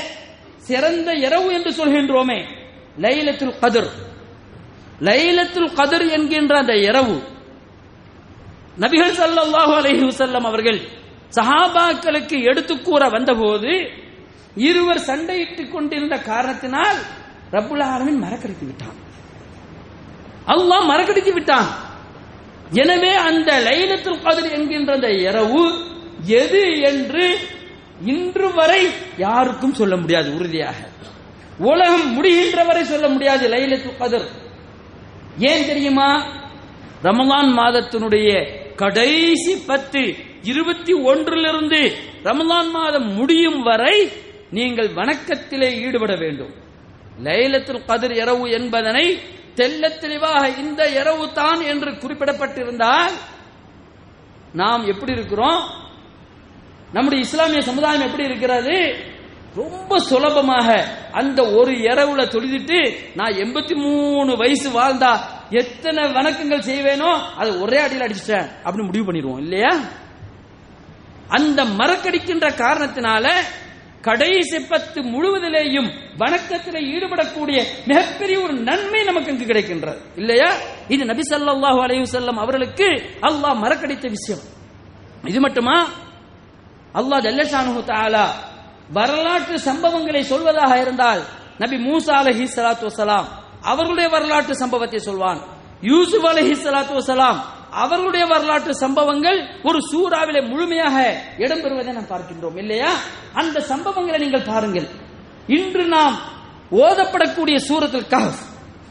[0.68, 2.38] சிறந்த இரவு என்று சொல்கின்றோமே
[3.04, 3.90] லைலத்துல் கதிர்.
[5.08, 7.16] லைலத்துல் கதிர் என்கின்ற அந்த இரவு
[8.80, 10.80] நபிகள் சல்லாஹு அலஹி வசல்லம் அவர்கள்
[11.36, 13.72] சஹாபாக்களுக்கு எடுத்து கூற வந்தபோது
[14.54, 16.98] இருவர் சண்டையிட்டுக் கொண்டிருந்த காரணத்தினால்
[17.52, 18.98] ரப்புல் ஆலமின் மறக்கடித்து விட்டான்.
[20.46, 21.70] அல்லாஹ் மறக்கடித்து விட்டான்.
[22.72, 25.62] எனவே அந்த லைலத்துல் கதிர் என்கின்ற அந்த இரவு
[26.24, 27.38] எது என்று
[28.04, 28.82] இன்று வரை
[29.16, 30.76] யாருக்கும் சொல்ல முடியாது உறுதியாக.
[31.58, 34.28] உலகம் முடிகின்ற வரை சொல்ல முடியாது லைலத்துல் கதிர்.
[35.38, 36.10] ஏன் தெரியுமா?
[37.02, 38.30] ரமலான் மாதத்தினுடைய
[38.76, 40.02] கடைசி பத்து
[40.44, 44.12] இருபத்தி ஒன்றிலிருந்து ரமலான் மாதம் முடியும் வரை
[44.50, 46.54] நீங்கள் வணக்கத்திலே ஈடுபட வேண்டும்.
[47.22, 49.20] லைலத்துல் கதிர் இரவு என்பதனை
[49.54, 53.12] தெல்ல தெளிவாக இந்த இரவு தான் என்று குறிப்பிடப்பட்டிருந்தால்
[54.52, 55.62] நாம் எப்படி இருக்கிறோம்?
[56.92, 58.96] நம்முடைய இஸ்லாமிய சமுதாயம் எப்படி இருக்கிறது?
[59.56, 60.68] ரொம்ப சுலபமாக
[61.12, 65.12] அந்த ஒரு இரவுல தொழுதிட்டு நான் எண்பத்தி மூணு வயசு வாழ்ந்தா
[65.50, 69.99] எத்தனை வணக்கங்கள் செய்வேனோ அதை ஒரே அடியில் அடிச்சிட்டேன் அப்படின்னு முடிவு பண்ணிடுவோம் இல்லையா?
[71.30, 73.26] அந்த மறக்கடிக்கின்ற காரணத்தினால
[74.02, 80.00] கடைசி பத்து முழுவதிலேயும் வணக்கத்தில் ஈடுபடக்கூடிய மிகப்பெரிய ஒரு நன்மை நமக்கு இங்கு கிடைக்கின்றது.
[80.16, 80.50] இல்லையா?
[80.88, 82.88] இது நபி சல்லாஹூ அலைஹி செல்லம் அவர்களுக்கு
[83.22, 84.42] அல்லாஹ் மறக்கடித்த விஷயம்.
[85.24, 85.76] இது மட்டுமா?
[86.94, 88.26] அல்லாஹ் ஜல்லஷானு தாலா
[88.92, 91.22] வரலாற்று சம்பவங்களை சொல்வதாக இருந்தால்
[91.58, 93.26] நபி மூசா அலஹி சலாத்து வசலாம்
[93.62, 95.40] அவர்களுடைய வரலாற்று சம்பவத்தை சொல்வான்.
[95.82, 97.38] யூசுப் அலஹி சலாத்து வசலாம்
[97.70, 100.96] அவர்களுடைய வரலாற்று சம்பவங்கள் ஒரு சூறாவிலே முழுமையாக
[101.38, 102.92] இடம்பெறுவதை நாம் பார்க்கின்றோம் இல்லையா?
[103.32, 104.88] அந்த சம்பவங்களை நீங்கள் பாருங்கள்.
[105.46, 106.16] இன்று நாம்
[106.70, 108.42] ஓதப்படக்கூடிய சூரத்தில் கஹஃப்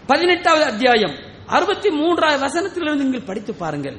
[0.07, 1.15] பதினெட்டாவது அத்தியாயம்
[1.45, 3.97] அறுபத்தி மூன்றாவது வசனத்திலிருந்து நீங்கள் படித்து பாருங்கள்.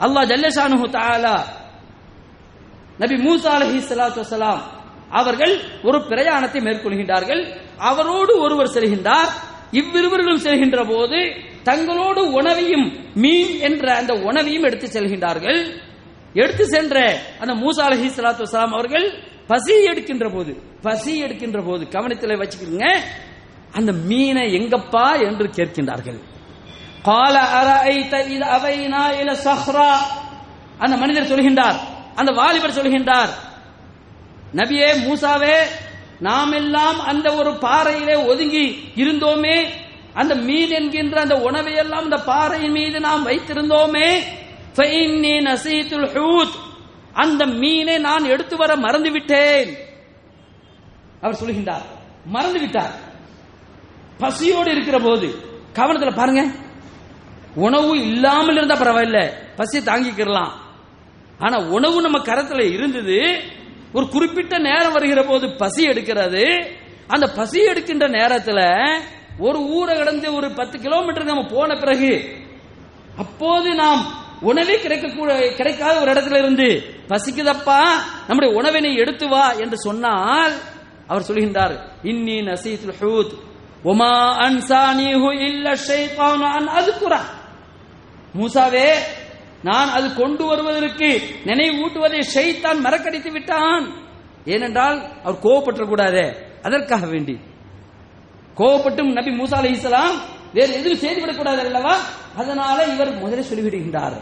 [0.00, 1.36] அல்லாஹ் ஜல்லஷானு தாலா
[2.98, 4.60] நபி மூசா அலஹி சலாத்து வசலாம்
[5.10, 7.42] அவர்கள் ஒரு பிரயாணத்தை மேற்கொள்கின்றார்கள்.
[7.78, 9.30] அவரோடு ஒருவர் செல்கின்றார்.
[9.72, 11.18] இவ்விருவர்களும் செல்கின்ற போது
[11.64, 15.60] தங்களோடு உணவையும் மீன் என்ற அந்த உணவையும் எடுத்து செல்கின்றார்கள்.
[16.32, 16.96] எடுத்து சென்ற
[17.40, 19.06] அந்த மூசா அலஹி சலாத்து வலாம் அவர்கள்
[19.46, 22.86] பசி எடுக்கின்ற போது பசி எடுக்கின்ற போது கவனத்தில் வச்சுக்கிறீங்க
[23.72, 26.18] அந்த மீனை எங்கப்பா என்று கேட்கின்றார்கள்.
[27.02, 29.90] கால அரஐத இத அவைனா இல சஹ்ரா.
[30.78, 31.78] அந்த மனிதர் சொல்கின்றார்
[32.14, 33.32] அந்த வாலிபர் சொல்கின்றார்
[34.54, 35.56] நபியே மூசாவே
[36.18, 39.56] நாம் எல்லாம் அந்த ஒரு பாறையிலே ஒதுங்கி இருந்தோமே
[40.14, 44.22] அந்த மீன் என்கின்ற அந்த உணவை எல்லாம் அந்த பாறை மீது நாம் வைத்திருந்தோமே.
[47.12, 49.76] அந்த மீனை நான் எடுத்து வர மறந்து விட்டேன்
[51.20, 51.86] அவர் சொல்லுகின்றார்
[52.26, 52.94] மறந்து விட்டார்
[54.18, 55.34] பசியோடு இருக்கிற போது
[55.72, 56.50] கவனத்தில் பாருங்க.
[57.54, 60.52] உணவு இல்லாமல் இருந்தா பரவாயில்ல பசியை தாங்கிக்கிறலாம்
[61.38, 63.42] ஆனா உணவு நம்ம கரத்துல இருந்தது
[63.92, 66.72] ஒரு குறிப்பிட்ட நேரம் வருகிற போது பசி எடுக்கிறது.
[67.06, 69.00] அந்த பசி எடுக்கின்ற நேரத்தில்
[69.46, 72.10] ஒரு ஊரை கடந்து ஒரு பத்து கிலோமீட்டர் நம்ம போன பிறகு
[73.16, 74.02] அப்போது நாம்
[74.50, 76.68] உணவே கிடைக்கக்கூட கிடைக்காத ஒரு இடத்துல இருந்து
[77.08, 77.80] பசிக்குதப்பா
[78.28, 80.54] நம்முடைய உணவினை எடுத்து வா என்று சொன்னால்
[81.06, 81.74] அவர் சொல்கின்றார்
[82.10, 83.32] இன்னி நசீத் ஹூத்
[83.84, 84.12] ஒமா
[84.46, 87.20] அன்சானிஹு இல்ல ஷைத்தானு அன் அதுக்குறா
[88.38, 88.88] மூசாவே
[89.62, 91.08] நான் அது கொண்டு வருவதற்கு
[91.44, 93.84] நினைவூட்டுவதை ஷைத்தான் மறக்கடித்து விட்டான்.
[94.44, 96.26] ஏனென்றால் அவர் கோவப்பட்ட கூடாதே
[96.62, 97.34] அதற்காக வேண்டி.
[98.56, 100.16] கோவப்பட்டும் நபி மூசா அலி இஸ்லாம்
[100.54, 101.96] வேறு எதுவும் செய்துவிடக்கூடாது அல்லவா?
[102.36, 104.20] அதனால இவர் முதலில் சொல்லிவிடுகின்றார்.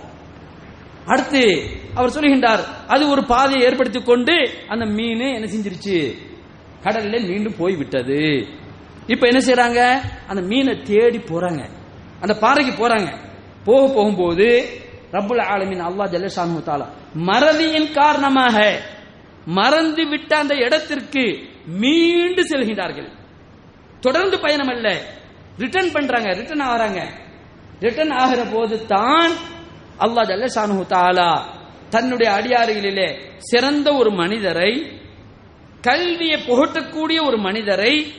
[1.06, 6.14] அடுத்து அவர் சொல்லுகின்றார் அது ஒரு பாதையை ஏற்படுத்திக் கொண்டு அந்த மீன் என்ன செஞ்சிருச்சு?
[6.82, 8.46] கடல்ல மீண்டும் போய்விட்டது.
[9.06, 11.68] இப்ப என்ன செய்யறாங்க அந்த மீனை தேடி போறாங்க.
[12.20, 13.08] அந்த பாறைக்கு போறாங்க.
[13.64, 14.68] போக போகும்போது
[15.12, 16.86] ரப்புல் ஆலமின் அல்லா ஜல்லஷானு தாலா
[17.26, 18.80] மறதியின் காரணமாக
[19.44, 23.18] மறந்து விட்ட அந்த இடத்திற்கு மீண்டும் செல்கின்றார்கள்.
[24.00, 25.02] தொடர்ந்து பயணம் அல்ல.
[25.58, 27.00] ரிட்டர்ன் பண்றாங்க ரிட்டர்ன் ஆகிறாங்க
[27.80, 29.32] ரிட்டர்ன் ஆகிற போது தான்
[29.98, 31.44] அல்லா ஜல்ல சானு தாலா
[31.90, 35.00] தன்னுடைய அடியாறுகளிலே சிறந்த ஒரு மனிதரை
[35.80, 38.14] கல்வியை புகட்டக்கூடிய ஒரு மனிதரை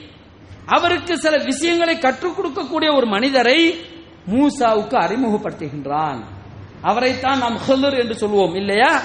[0.65, 3.79] அவருக்கு சில விஷயங்களை கற்றுக் கொடுக்கக்கூடிய ஒரு மனிதரை
[4.31, 6.19] மூசாவுக்கு அறிமுகப்படுத்துகின்றான்.
[6.81, 9.01] அவரைத்தான் நாம் ஹிலர் என்று சொல்வோம் இல்லையா?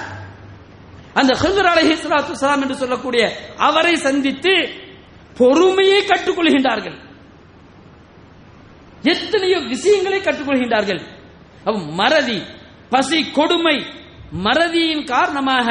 [1.13, 4.85] அந்த ஹிலர் அலஹி சலாத்து என்று சொல்லக்கூடிய அவரை சந்தித்து
[5.39, 6.97] பொறுமையை கற்றுக்கொள்கின்றார்கள்.
[9.13, 11.01] எத்தனையோ விஷயங்களை கற்றுக்கொள்கின்றார்கள்.
[11.99, 12.39] மறதி
[12.93, 13.77] பசி கொடுமை
[14.45, 15.67] மறதியின் காரணமாக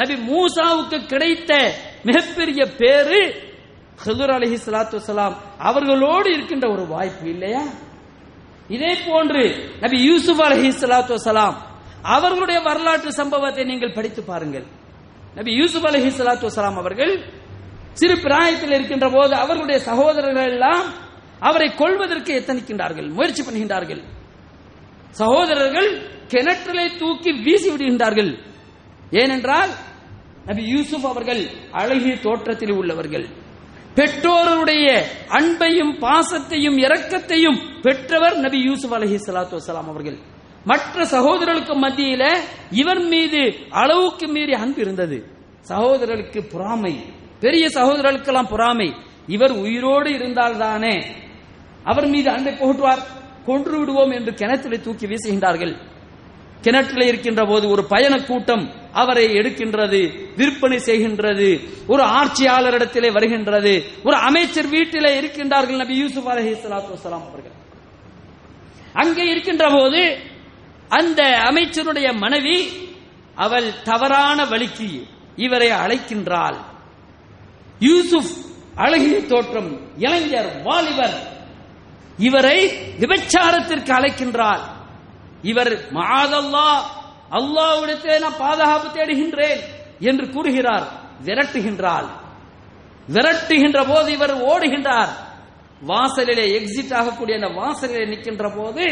[0.00, 1.52] நபி மூசாவுக்கு கிடைத்த
[2.08, 3.20] மிகப்பெரிய பேரு
[4.04, 5.34] ஹதுர் அலஹி சலாத்து வலாம்
[5.68, 7.64] அவர்களோடு இருக்கின்ற ஒரு வாய்ப்பு இல்லையா?
[8.76, 9.44] இதே போன்று
[9.84, 11.58] நபி யூசுப் அலஹி சலாத்து வலாம்
[12.16, 14.66] அவர்களுடைய வரலாற்று சம்பவத்தை நீங்கள் படித்து பாருங்கள்.
[15.38, 17.14] நபி யூசுப் அலஹி சலாத்து வலாம் அவர்கள்
[17.92, 20.84] சிறு பிராயத்தில் இருக்கின்ற போது அவர்களுடைய சகோதரர்கள் எல்லாம்
[21.40, 24.02] அவரை கொள்வதற்கு எத்தனிக்கின்றார்கள் முயற்சி பண்ணுகின்றார்கள்.
[25.10, 28.38] சகோதரர்கள் கிணற்றிலே தூக்கி வீசி விடுகின்றார்கள்.
[29.10, 29.70] ஏனென்றால்
[30.46, 33.26] நபி யூசுப் அவர்கள் அழகிய தோற்றத்தில் உள்ளவர்கள்.
[33.94, 40.18] பெற்றோருடைய அன்பையும் பாசத்தையும் இரக்கத்தையும் பெற்றவர் நபி யூசுப் அலஹி சலாத்து வலாம் அவர்கள்.
[40.64, 42.38] மற்ற சகோதரர்களுக்கு மத்தியில
[42.70, 45.26] இவர் மீது அளவுக்கு மீறி அன்பு இருந்தது.
[45.60, 46.94] சகோதரர்களுக்கு பொறாமை.
[47.42, 48.88] பெரிய சகோதரர்களுக்கெல்லாம் பொறாமை.
[49.26, 50.94] இவர் உயிரோடு இருந்தால்தானே.
[51.84, 53.02] அவர் மீது அன்பை புகட்டுவார்.
[53.46, 55.74] கொன்று விடுவோம் என்று கிணற்றிலே தூக்கி வீசுகின்றார்கள்.
[56.60, 60.00] கிணற்றில் இருக்கின்ற போது ஒரு பயண கூட்டம் அவரை எடுக்கின்றது
[60.36, 67.56] விற்பனை செய்கின்றது ஒரு ஆட்சியாளரிடத்திலே வருகின்றது ஒரு அமைச்சர் வீட்டிலே இருக்கின்றார்கள் நபி யூசுப் அலஹி சலாத்து வலாம் அவர்கள்.
[68.92, 70.18] அங்கே இருக்கின்ற போது
[70.88, 72.68] அந்த அமைச்சருடைய மனைவி
[73.34, 76.56] அவள் தவறான வழிக்கு இவரை அழைக்கின்றாள்.
[77.86, 78.32] யூசுப்
[78.84, 79.70] அழகிய தோற்றம்
[80.04, 81.16] இளைஞர் வாலிபர்.
[82.28, 82.58] இவரை
[83.00, 84.62] விபச்சாரத்திற்கு அழைக்கின்றார்.
[85.42, 86.68] இவர் மாதல்லா
[87.38, 89.62] அல்லாவிடத்தே நான் பாதுகாப்பு தேடுகின்றேன்
[90.08, 90.86] என்று கூறுகிறார்
[91.26, 92.08] விரட்டுகின்றாள்
[93.14, 95.12] விரட்டுகின்ற போது இவர் ஓடுகின்றார்.
[95.90, 98.84] வாசலிலே எக்ஸிட் ஆகக்கூடிய அந்த வாசலிலே நிற்கின்ற போது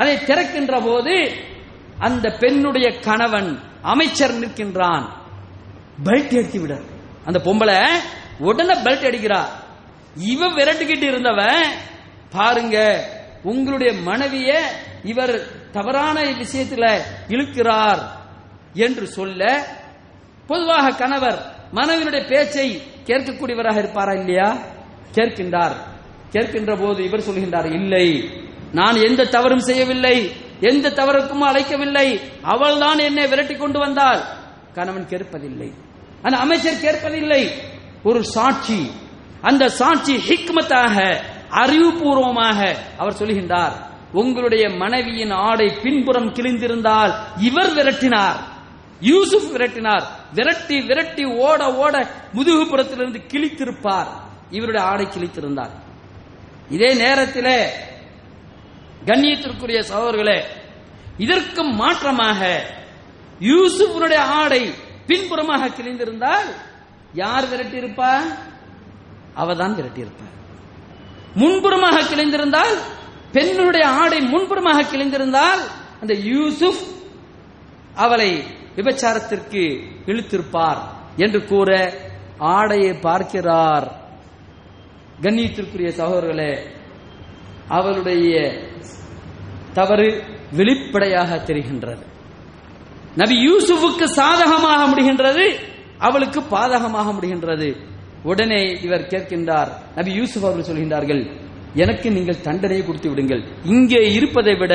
[0.00, 1.16] அதை திறக்கின்ற போது
[2.06, 3.50] அந்த பெண்ணுடைய கணவன்
[3.92, 5.04] அமைச்சர் நிற்கின்றான்.
[6.04, 6.74] பெல்ட் ஏற்றி விட
[7.26, 7.76] அந்த பொம்பளை
[8.42, 9.44] உடனே பெல்ட் அடிக்கிறா.
[10.16, 11.64] இவன் விரட்டுக்கிட்டு இருந்தவன்
[12.30, 13.04] பாருங்க
[13.42, 14.58] உங்களுடைய மனைவிய
[15.04, 17.98] இவர் தவறான விஷயத்துல இழுக்கிறார்
[18.72, 19.66] என்று சொல்ல
[20.46, 24.56] பொதுவாக கணவர் மனைவியினுடைய பேச்சை கேட்கக்கூடியவராக இருப்பாரா இல்லையா?
[25.14, 25.72] கேட்கின்றார்.
[26.32, 28.30] கேட்கின்ற போது இவர் சொல்கின்றார் இல்லை
[28.72, 34.20] நான் எந்த தவறும் செய்யவில்லை எந்த தவறுக்கும் அழைக்கவில்லை அவள்தான் என்னை விரட்டி கொண்டு வந்தாள்.
[34.74, 35.72] கணவன் கேட்பதில்லை.
[36.22, 37.50] அந்த அமைச்சர் கேட்பதில்லை.
[38.04, 38.90] ஒரு சாட்சி.
[39.40, 43.72] அந்த சாட்சி ஹிக்மத்தாக அறிவுபூர்வமாக அவர் சொல்கின்றார்.
[44.12, 48.36] உங்களுடைய மனைவியின் ஆடை பின்புறம் கிழிந்திருந்தால் இவர் விரட்டினார்.
[49.00, 50.02] யூசுப் விரட்டினார்.
[50.32, 54.06] விரட்டி விரட்டி ஓட ஓட முதுகுப்புறத்திலிருந்து கிழித்திருப்பார்.
[54.50, 55.70] இவருடைய ஆடை கிழித்திருந்தார்.
[56.68, 57.66] இதே நேரத்திலே
[59.04, 60.42] கண்ணியத்திற்குரிய சகோதரர்களே
[61.18, 62.58] இதற்கு மாற்றமாக
[63.40, 64.72] யூசுஃபனுடைய ஆடை
[65.06, 66.50] பின்புறமாக கிழிந்திருந்தால்
[67.14, 68.12] யார் விரட்டியிருப்பா?
[69.36, 70.34] அவதான் விரட்டியிருப்பார்.
[71.34, 72.76] முன்புறமாக கிழிந்திருந்தால்
[73.32, 75.62] பெண்ணுடைய ஆடை முன்புறமாக கிழிந்திருந்தால்
[76.00, 76.82] அந்த யூசுப்
[77.94, 78.44] அவளை
[78.76, 80.78] விபச்சாரத்திற்கு இழுத்திருப்பார்
[81.16, 81.92] என்று கூற
[82.38, 84.00] ஆடையை பார்க்கிறார்.
[85.22, 86.66] கண்ணியத்திற்குரிய சகோதரர்களே
[87.68, 88.52] அவளுடைய
[89.72, 90.22] தவறு
[90.52, 92.02] வெளிப்படையாக தெரிகின்றது.
[93.16, 95.70] நபி யூசுஃபுக்கு சாதகமாக முடிகின்றது
[96.06, 97.70] அவளுக்கு பாதகமாக முடிகின்றது.
[98.30, 101.22] உடனே இவர் கேட்கின்றார் நபி யூசுப் அவர்கள் சொல்கின்றார்கள்
[101.82, 103.42] எனக்கு நீங்கள் தண்டனையை கொடுத்து விடுங்கள்.
[103.74, 104.74] இங்கே இருப்பதை விட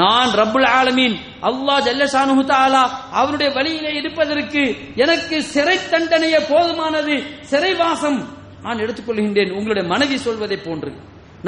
[0.00, 1.14] நான் ரப்புல் ஆலமீன்
[1.48, 2.82] அல்லா ஜல்லசானு தாலா
[3.20, 4.62] அவருடைய வழியிலே இருப்பதற்கு
[5.04, 7.14] எனக்கு சிறை தண்டனையே போதுமானது
[7.50, 8.18] சிறைவாசம்
[8.64, 10.90] நான் எடுத்துக்கொள்கின்றேன் உங்களுடைய மனைவி சொல்வதை போன்று.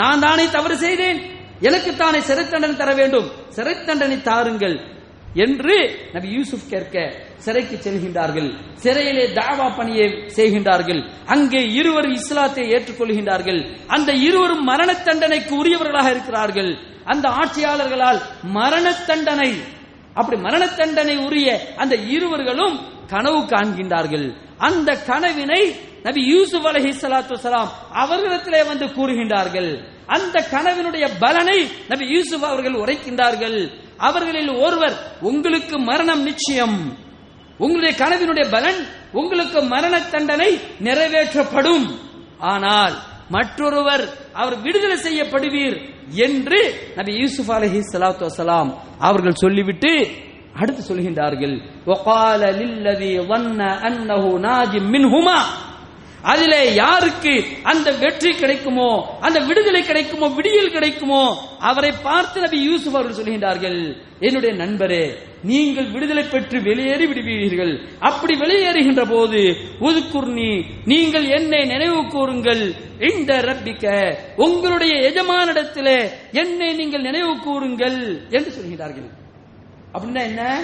[0.00, 1.20] நான் தானே தவறு செய்தேன்
[1.68, 3.28] எனக்கு தானே சிறை தண்டனை தர வேண்டும்.
[3.56, 4.76] சிறை தண்டனை தாருங்கள்
[5.44, 5.76] என்று
[6.14, 6.96] நபி யூசுப் கேட்க
[7.44, 8.48] சிறைக்கு செல்கின்றார்கள்.
[8.82, 11.00] சிறையிலே தாவா பணியை செய்கின்றார்கள்.
[11.26, 13.60] அங்கே இருவர் இஸ்லாத்தை ஏற்றுக்கொள்கின்றார்கள்.
[13.86, 16.70] அந்த இருவரும் மரண தண்டனைக்கு உரியவர்களாக இருக்கிறார்கள்.
[17.04, 18.20] அந்த ஆட்சியாளர்களால்
[18.58, 19.50] மரண தண்டனை
[20.14, 22.76] அப்படி மரண தண்டனை உரிய அந்த இருவர்களும்
[23.06, 24.26] கனவு காண்கின்றார்கள்.
[24.58, 25.62] அந்த கனவினை
[26.02, 27.70] நபி யூசுப் அலஹி சலாத்து சலாம்
[28.02, 29.70] அவர்களிடத்திலே வந்து கூறுகின்றார்கள்.
[30.06, 33.58] அந்த கனவினுடைய பலனை நபி யூசுப் அவர்கள் உரைக்கின்றார்கள்.
[34.08, 36.78] அவர்களில் ஒருவர் உங்களுக்கு மரணம் நிச்சயம்.
[37.64, 38.80] உங்களுடைய கனவினுடைய பலன்
[39.20, 40.50] உங்களுக்கு மரண தண்டனை
[40.86, 41.86] நிறைவேற்றப்படும்.
[42.52, 42.94] ஆனால்
[43.34, 44.04] மற்றொருவர்
[44.40, 45.76] அவர் விடுதலை செய்யப்படுவீர்
[46.26, 46.60] என்று
[46.98, 48.70] நபி யூசுப் அலஹி சலாத்து வசலாம்
[49.08, 49.92] அவர்கள் சொல்லிவிட்டு
[50.60, 51.56] அடுத்து சொல்கின்றார்கள்.
[51.94, 55.38] ஒகால லில்லதி வன்ன அன்னஹு நாஜிம் மின்ஹுமா
[56.22, 63.24] அதிலே யாருக்கு அந்த வெற்றி கிடைக்குமோ அந்த விடுதலை கிடைக்குமோ விடியல் கிடைக்குமோ அவரை பார்த்து நபி யூசுப் அவர்கள்
[63.24, 67.80] சொல்கின்றார்கள் என்னுடைய நண்பரே நீங்கள் விடுதலை பெற்று வெளியேறி விடுவீர்கள்.
[67.98, 72.74] அப்படி வெளியேறுகின்ற போது உதுக்குர்னி நீங்கள் என்னை நினைவு கூறுங்கள்.
[72.98, 78.26] இந்த ரப்பிக்க உங்களுடைய எஜமானிடத்திலே என்னை நீங்கள் நினைவு கூறுங்கள்.
[78.30, 79.08] என்று சொல்கிறார்கள்
[79.94, 80.62] அப்படின்னா என்ன?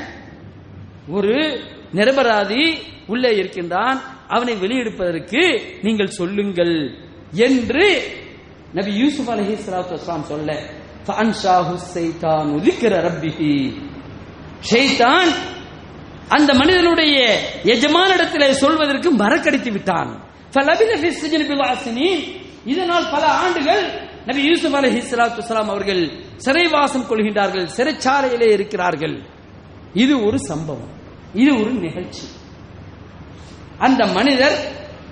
[1.08, 1.62] ஒரு
[1.94, 4.02] நிரபராதி உள்ளே இருக்கின்றான்.
[4.28, 6.98] அவனை வெளியெடுப்பதற்கு நீங்கள் சொல்லுங்கள்
[7.32, 8.02] என்று
[8.72, 10.62] நபி யூசுப் அலஹி சலாத்து வஸ்லாம் சொல்ல
[11.06, 11.76] ஃபஅன்ஷாஹு
[16.28, 17.16] அந்த மனிதனுடைய
[17.64, 20.24] எஜமானிடத்திலே சொல்வதற்கு மறக்கடித்து விட்டான்.
[22.64, 23.84] இதனால் பல ஆண்டுகள்
[24.26, 29.22] நபி யூசுப் அலஹி சலாத்து வஸ்லாம் அவர்கள் சிறைவாசம் கொள்கின்றார்கள் சிறைச்சாலையிலே இருக்கிறார்கள்.
[29.92, 30.94] இது ஒரு சம்பவம்
[31.34, 32.26] இது ஒரு நிகழ்ச்சி.
[33.78, 34.56] அந்த மனிதர்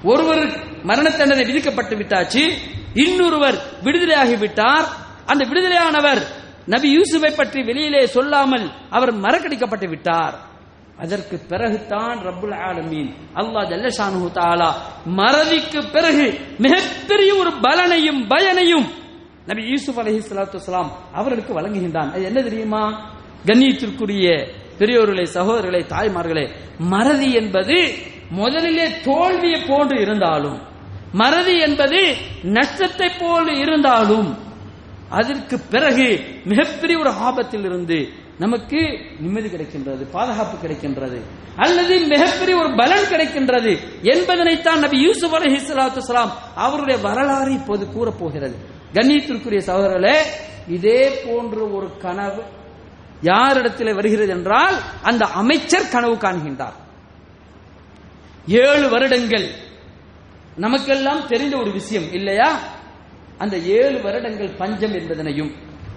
[0.02, 0.44] ஒருவர்
[0.82, 2.42] மரண தண்டனை விதிக்கப்பட்டு விட்டாச்சு
[2.94, 4.86] இன்னொருவர் விடுதலையாகி விட்டார்.
[5.26, 6.22] அந்த விடுதலையானவர்
[6.66, 10.34] நபி யூசுஃபை பற்றி வெளியிலே சொல்லாமல் அவர் மறக்கடிக்கப்பட்டு விட்டார்.
[10.98, 14.68] அதற்கு பிறகுதான் ரப்புல் ஆலமீன் அல்லாஹ் ஜல்லஷானு தாலா
[15.16, 16.26] மறதிக்கு பிறகு
[16.58, 18.86] மிகப்பெரிய ஒரு பலனையும் பயனையும்
[19.46, 22.10] நபி யூசுப் அலஹி சலாத்து வலாம் அவர்களுக்கு வழங்குகின்றான்.
[22.12, 23.12] அது என்ன தெரியுமா?
[23.46, 24.26] கண்ணியத்திற்குரிய
[24.78, 27.76] பெரியோர்களே சகோதரர்களே தாய்மார்களே மறதி என்பது
[28.30, 30.60] முதலிலே தோல்வியை போன்று இருந்தாலும்
[31.12, 34.36] மறதி என்பது நஷ்டத்தை போல் இருந்தாலும்
[35.08, 38.08] அதற்கு பிறகு மிகப்பெரிய ஒரு ஆபத்தில் இருந்து
[38.38, 38.76] நமக்கு
[39.18, 41.20] நிம்மதி கிடைக்கின்றது பாதுகாப்பு கிடைக்கின்றது
[41.56, 48.54] அல்லது மிகப்பெரிய ஒரு பலன் கிடைக்கின்றது என்பதனைத்தான் நபி யூசுப் அலஹி சலாத்து அவருடைய வரலாறு இப்போது கூறப்போகிறது.
[48.92, 50.16] கண்ணியத்திற்குரிய சகோதரர்களே
[50.68, 52.42] இதே போன்ற ஒரு கனவு
[53.20, 56.76] யாரிடத்தில் வருகிறது என்றால் அந்த அமைச்சர் கனவு காண்கின்றார்.
[58.46, 59.50] ஏழு வருடங்கள்.
[60.56, 62.60] நமக்கெல்லாம் தெரிந்த ஒரு விஷயம் இல்லையா?
[63.38, 65.52] அந்த ஏழு வருடங்கள் பஞ்சம் என்பதனையும்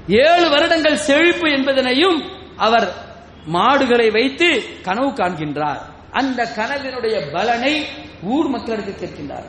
[0.07, 2.23] ஏழு வருடங்கள் செழிப்பு என்பதனையும்
[2.55, 2.93] அவர்
[3.45, 5.79] மாடுகளை வைத்து கனவு காண்கின்றார்.
[6.11, 7.85] அந்த கனவினுடைய பலனை
[8.23, 9.45] ஊர் மக்களுக்கு கேட்கின்றார்.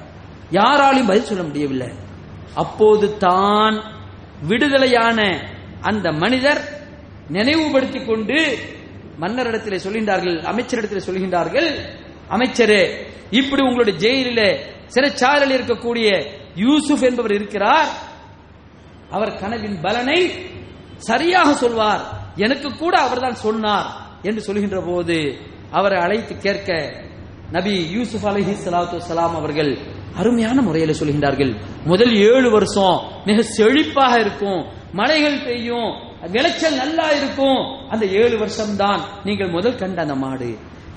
[0.52, 1.88] யாராலையும் பதில் சொல்ல முடியவில்லை.
[2.54, 3.82] அப்போது தான்
[4.42, 5.48] விடுதலையான
[5.80, 6.60] அந்த மனிதர்
[7.28, 8.58] நினைவுபடுத்திக் கொண்டு
[9.18, 11.96] மன்னரிடத்தில் சொல்கின்றார்கள் அமைச்சரிடத்தில் சொல்கின்றார்கள்
[12.30, 12.82] அமைச்சரே
[13.30, 14.50] இப்படி உங்களுடைய ஜெயிலிலே
[14.94, 16.08] சிறைச்சாலையில் இருக்கக்கூடிய
[16.54, 17.88] யூசுப் என்பவர் இருக்கிறார்.
[19.10, 20.20] அவர் கனவின் பலனை
[20.96, 22.02] சரியாக சொல்வார்.
[22.36, 23.86] எனக்கு கூட அவர்தான் சொன்னார்
[24.22, 25.38] என்று சொல்கின்ற போது
[25.70, 26.70] அவரை அழைத்து கேட்க
[27.52, 29.78] நபி யூசுப் அலஹி சலாத்து சலாம் அவர்கள்
[30.16, 31.52] அருமையான முறையில் சொல்கின்றார்கள்.
[31.84, 34.60] முதல் ஏழு வருஷம் மிக செழிப்பாக இருக்கும்
[34.92, 35.90] மழைகள் பெய்யும்
[36.30, 37.60] விளைச்சல் நல்லா இருக்கும்.
[37.88, 40.50] அந்த ஏழு வருஷம் தான் நீங்கள் முதல் கண்ட அந்த மாடு.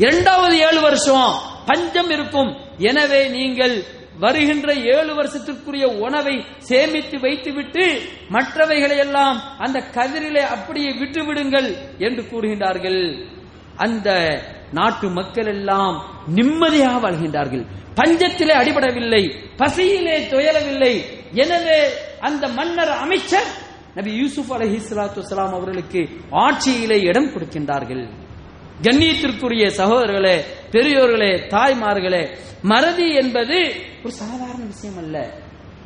[0.03, 1.31] இரண்டாவது ஏழு வருஷம்
[1.69, 2.51] பஞ்சம் இருக்கும்.
[2.89, 3.75] எனவே நீங்கள்
[4.23, 6.35] வருகின்ற ஏழு வருஷத்திற்குரிய உணவை
[6.69, 7.85] சேமித்து வைத்துவிட்டு
[8.35, 11.69] மற்றவைகளை எல்லாம் அந்த கதிரிலே அப்படியே விட்டுவிடுங்கள்
[12.07, 13.01] என்று கூறுகின்றார்கள்.
[13.85, 14.09] அந்த
[14.77, 15.95] நாட்டு மக்கள் எல்லாம்
[16.37, 17.63] நிம்மதியாக வாழ்கின்றார்கள்.
[17.99, 19.23] பஞ்சத்திலே அடிபடவில்லை
[19.61, 20.93] பசியிலே துயரவில்லை.
[21.43, 21.79] எனவே
[22.29, 23.49] அந்த மன்னர் அமைச்சர்
[23.95, 26.01] நபி யூசுப் அலஹி சலாத்து அவர்களுக்கு
[26.45, 28.03] ஆட்சியிலே இடம் கொடுக்கின்றார்கள்.
[28.81, 30.41] கண்ணியத்திற்குரிய சகோதரர்களே
[30.71, 35.33] பெரியோர்களே தாய்மார்களே மறதி என்பது ஒரு சாதாரண விஷயம் அல்ல.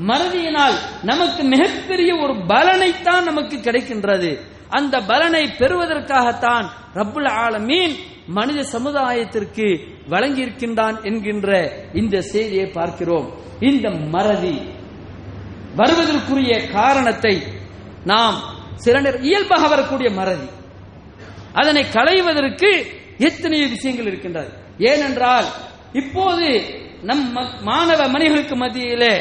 [0.08, 4.40] மறதியினால் நமக்கு மிகப்பெரிய ஒரு பலனைத்தான் நமக்கு கிடைக்கின்றது.
[4.70, 7.96] அந்த பலனை பெறுவதற்காகத்தான் ரப்புல் ஆலமீன்
[8.28, 9.80] மனித சமுதாயத்திற்கு
[10.10, 13.34] வழங்கியிருக்கின்றான் என்கின்ற இந்த செய்தியை பார்க்கிறோம்.
[13.60, 14.62] இந்த மறதி
[15.78, 17.44] வருவதற்குரிய காரணத்தை
[18.06, 18.36] நாம்
[18.76, 20.64] சில நேரம் இயல்பாக வரக்கூடிய மறதி.
[21.56, 22.70] அதனை களைவதற்கு
[23.18, 24.52] எத்தனையோ விஷயங்கள் இருக்கின்றது.
[24.78, 25.46] ஏனென்றால்
[25.94, 26.48] இப்போது
[27.04, 27.26] நம்
[27.62, 29.14] மாணவ மணிகளுக்கு மத்தியிலே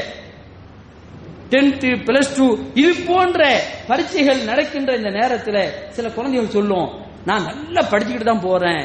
[1.51, 3.41] டென்த் பிளஸ் டூ இது போன்ற
[3.87, 6.89] பரீட்சைகள் நடக்கின்ற இந்த நேரத்தில் சில குழந்தைகள் சொல்லும்
[7.25, 8.85] நான் நல்லா படிச்சுக்கிட்டு தான் போறேன்.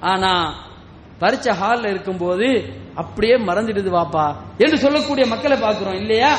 [0.00, 0.32] ஆனா
[1.18, 2.48] பரீட்சை ஹாலில் இருக்கும்போது
[2.94, 4.26] அப்படியே மறந்துடுது வாப்பா.
[4.58, 6.32] என்று சொல்லக்கூடிய மக்களை பார்க்கிறோம் இல்லையா?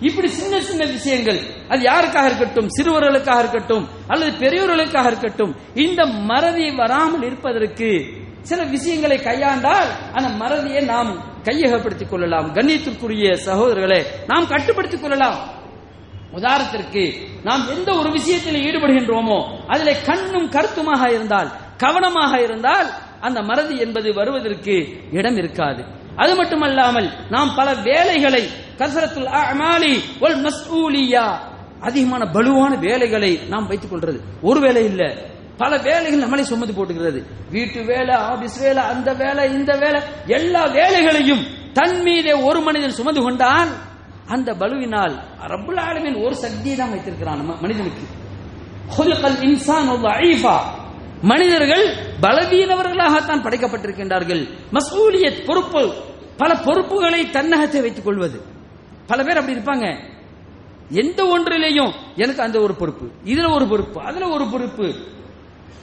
[0.00, 1.40] இப்படி சின்ன சின்ன விஷயங்கள்.
[1.68, 2.68] அது யாருக்காக இருக்கட்டும்?
[2.78, 5.56] சிறுவர்களுக்காக இருக்கட்டும் அல்லது பெரியவர்களுக்காக இருக்கட்டும்.
[5.74, 8.04] இந்த மறதி வராமல் இருப்பதற்கு
[8.40, 12.54] சில விஷயங்களை கையாண்டால் அந்த மறதியை நாம் கையகப்படுத்திக் கொள்ளலாம்.
[12.54, 15.52] கண்ணியத்திற்குரிய சகோதரர்களை நாம் கட்டுப்படுத்திக் கொள்ளலாம்.
[16.34, 22.86] உதாரணத்திற்கு நாம் எந்த ஒரு விஷயத்தில் ஈடுபடுகின்றோமோ அதில் கண்ணும் கருத்துமாக இருந்தால் கவனமாக இருந்தால்
[23.20, 25.84] அந்த மறதி என்பது வருவதற்கு இடம் இருக்காது.
[26.16, 28.48] அது மட்டுமல்லாமல் நாம் பல வேலைகளை
[28.78, 31.38] கசரத்துல் அமாலி ஒல் மஸ்ஊலியா
[31.80, 34.20] அதிகமான பலுவான வேலைகளை நாம் வைத்துக் கொள்றது.
[34.42, 35.14] ஒரு வேலை இல்ல.
[35.56, 41.46] பல வேலைகள் நம்மளை சுமந்து போட்டுகிறது வீட்டு வேலை ஆபீஸ் வேலை அந்த வேலை இந்த வேலை எல்லா வேலைகளையும்
[41.72, 43.68] தன் மீதே ஒரு மனிதன் சுமந்து கொண்டால்
[44.26, 48.02] அந்த பலுவினால் ரபுல் ஆலமின் ஒரு சக்தியை தான் வைத்திருக்கிறான் நம்ம மனிதனுக்கு.
[49.40, 49.88] இன்சான்
[51.24, 51.86] மனிதர்கள்
[52.20, 54.48] பலவீனவர்களாகத்தான் படைக்கப்பட்டிருக்கின்றார்கள்.
[54.72, 55.94] மசூலியத் பொறுப்பு
[56.36, 58.40] பல பொறுப்புகளை தன்னகத்தை வைத்துக் கொள்வது.
[59.06, 60.12] பல பேர் அப்படி இருப்பாங்க.
[60.88, 64.94] எந்த ஒன்றிலேயும் எனக்கு அந்த ஒரு பொறுப்பு இதுல ஒரு பொறுப்பு அதுல ஒரு பொறுப்பு.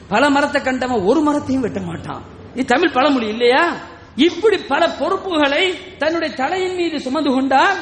[0.07, 2.21] பல மரத்தை கண்டவன் ஒரு மரத்தையும் வெட்ட மாட்டான்.
[2.53, 3.75] இது தமிழ் பழமொழி இல்லையா?
[4.15, 7.77] இப்படி பல பொறுப்புகளை தன்னுடைய தலையின் மீது சுமந்து கொண்டால்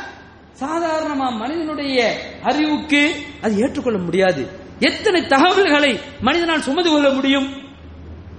[0.60, 4.67] சாதாரணமா மனிதனுடைய அறிவுக்கு அது ஏற்றுக்கொள்ள முடியாது.
[4.80, 5.92] எத்தனை தகவல்களை
[6.28, 7.48] மனிதனால் சுமந்து கொள்ள முடியும்?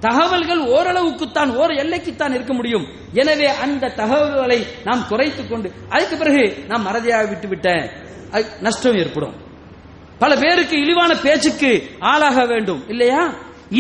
[0.01, 2.87] தகவல்கள் ஓரளவுக்குத்தான் ஓர் எல்லைக்குத்தான் இருக்க முடியும்.
[3.21, 7.69] எனவே அந்த தகவல்களை நாம் குறைத்துக் கொண்டு அதுக்கு பிறகு நாம் மறதியாக விட்டுவிட்ட
[8.67, 9.35] நஷ்டம் ஏற்படும்.
[10.19, 11.71] பல பேருக்கு இழிவான பேச்சுக்கு
[12.13, 13.23] ஆளாக வேண்டும் இல்லையா?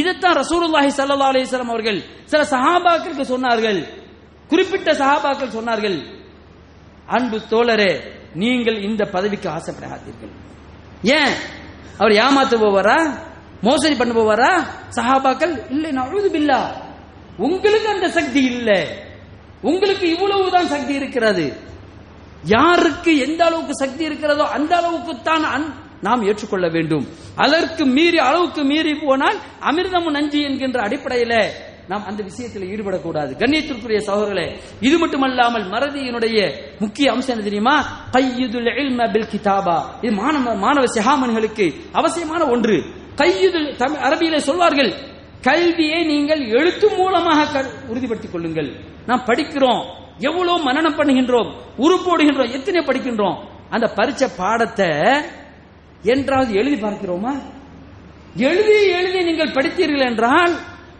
[0.00, 3.80] இதைத்தான் ரசூலுல்லாஹி சல்லா அலிஸ்லாம் அவர்கள் சில சஹாபாக்களுக்கு சொன்னார்கள்.
[4.48, 5.98] குறிப்பிட்ட சஹாபாக்கள் சொன்னார்கள்
[7.06, 7.92] அன்பு தோழரே
[8.34, 10.32] நீங்கள் இந்த பதவிக்கு ஆசைப்படாதீர்கள்.
[11.02, 11.34] ஏன்?
[12.00, 12.98] அவர் ஏமாத்து போவாரா?
[13.66, 14.52] மோசடி பண்ண போவாரா?
[14.96, 16.60] சஹாபாக்கள் இல்லை நழுது பில்லா
[17.46, 18.80] உங்களுக்கு அந்த சக்தி இல்லை.
[19.70, 21.44] உங்களுக்கு இவ்வளவுதான் சக்தி இருக்கிறது.
[22.56, 25.64] யாருக்கு எந்த அளவுக்கு சக்தி இருக்கிறதோ அந்த அளவுக்கு தான்
[26.06, 27.06] நாம் ஏற்றுக்கொள்ள வேண்டும்.
[27.44, 29.38] அதற்கு மீறி அளவுக்கு மீறி போனால்
[29.70, 31.34] அமிர்தமும் நஞ்சு என்கின்ற அடிப்படையில
[31.88, 33.32] நாம் அந்த விஷயத்தில் ஈடுபடக்கூடாது.
[33.40, 36.38] கண்ணியத்திற்குரிய சகோதரர்களே இது மட்டுமல்லாமல் மறதியினுடைய
[36.78, 37.76] முக்கிய அம்சம் என்ன தெரியுமா?
[38.12, 39.78] கையுதுல் இல்ம பில் கிதாபா.
[40.02, 42.76] இது மாணவ மாணவ சிகாமணிகளுக்கு அவசியமான ஒன்று.
[43.16, 44.92] கையுதுல் தமிழ் அரபியிலே சொல்வார்கள்
[45.42, 48.70] கல்வியை நீங்கள் எழுத்து மூலமாக உறுதிப்படுத்திக் கொள்ளுங்கள்.
[49.06, 49.82] நாம் படிக்கிறோம்
[50.18, 53.38] எவ்வளவு மனநம் பண்ணுகின்றோம் உருப்போடுகின்றோம் எத்தனை படிக்கின்றோம்.
[53.70, 54.90] அந்த பரிச்ச பாடத்தை
[56.02, 57.32] என்றாவது எழுதி பார்க்கிறோமா?
[58.36, 60.52] எழுதி எழுதி நீங்கள் படித்தீர்கள் என்றால்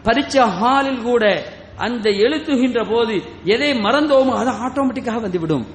[0.06, 1.24] பரீட்சை ஹாலில் கூட
[1.86, 3.14] அந்த எழுத்துகின்ற போது
[3.54, 5.66] எதை மறந்தோமோ அது ஆட்டோமேட்டிக்காக வந்துவிடும்.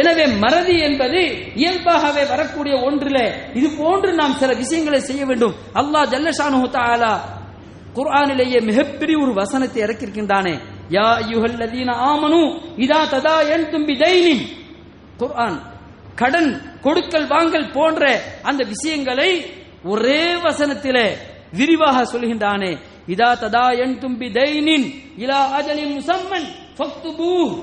[0.00, 1.20] எனவே மறதி என்பது
[1.62, 3.24] இயல்பாகவே வரக்கூடிய ஒன்றில்
[3.58, 5.54] இது போன்று நாம் சில விஷயங்களை செய்ய வேண்டும்.
[5.80, 7.12] அல்லாஹ் ஜல்லஷானு தாலா
[7.98, 10.54] குர்ஆனிலேயே மிகப்பெரிய ஒரு வசனத்தை இறக்கியிருக்கின்றானே.
[10.96, 12.40] யா அய்யுஹல்லதீன ஆமனு
[12.84, 14.36] இதா ததா என் தும்பி தைனி
[15.20, 15.58] குர்ஆன்
[16.20, 16.50] கடன்
[16.86, 18.02] கொடுக்கல் வாங்கல் போன்ற
[18.48, 19.30] அந்த விஷயங்களை
[19.92, 21.06] ஒரே வசனத்திலே
[21.58, 22.72] விரிவாக சொல்கின்றானே.
[23.08, 26.46] இதா ததா என் தும்பி தைனின் இலா அஜலின் முசம்மன்
[26.78, 27.62] ஃபக்துபூ.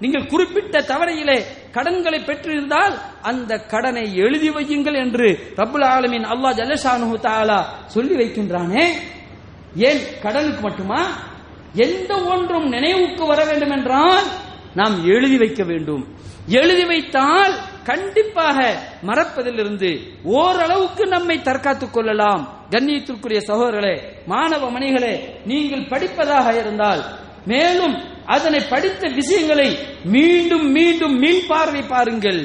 [0.00, 7.64] நீங்கள் குறிப்பிட்ட தவறையிலே கடன்களை பெற்றிருந்தால் அந்த கடனை எழுதி வையுங்கள் என்று ரபுல் ஆலமின் அல்லாஹ் ஜல்லஷானு தாலா
[7.86, 8.92] சொல்லி வைக்கின்றானே.
[9.76, 10.00] ஏன்?
[10.22, 11.06] கடனுக்கு மட்டுமா?
[11.72, 14.24] எந்த ஒன்றும் நினைவுக்கு வர வேண்டும் என்றால்
[14.74, 16.16] நாம் எழுதி வைக்க வேண்டும்.
[16.46, 17.54] எழுதி வைத்தால்
[17.84, 22.57] கண்டிப்பாக மறப்பதிலிருந்து ஓரளவுக்கு நம்மை தற்காத்துக் கொள்ளலாம்.
[22.72, 23.94] கண்ணியத்திற்குரிய சகோதரர்களே
[24.26, 25.14] மாணவ மணிகளே
[25.50, 27.02] நீங்கள் படிப்பதாக இருந்தால்
[27.46, 27.94] மேலும்
[28.34, 29.68] அதனை படித்த விஷயங்களை
[30.14, 32.40] மீண்டும் மீண்டும் மீள் பார்வை பாருங்கள்.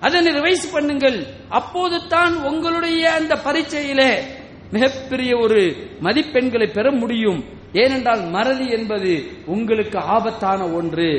[0.00, 1.18] அதனை ரிவைஸ் பண்ணுங்கள்.
[1.48, 4.10] அப்போது தான் உங்களுடைய அந்த பரீட்சையிலே
[4.74, 5.60] மிகப்பெரிய ஒரு
[6.02, 7.40] மதிப்பெண்களை பெற முடியும்.
[7.72, 9.12] ஏனென்றால் மறதி என்பது
[9.46, 11.10] உங்களுக்கு ஆபத்தான ஒன்று.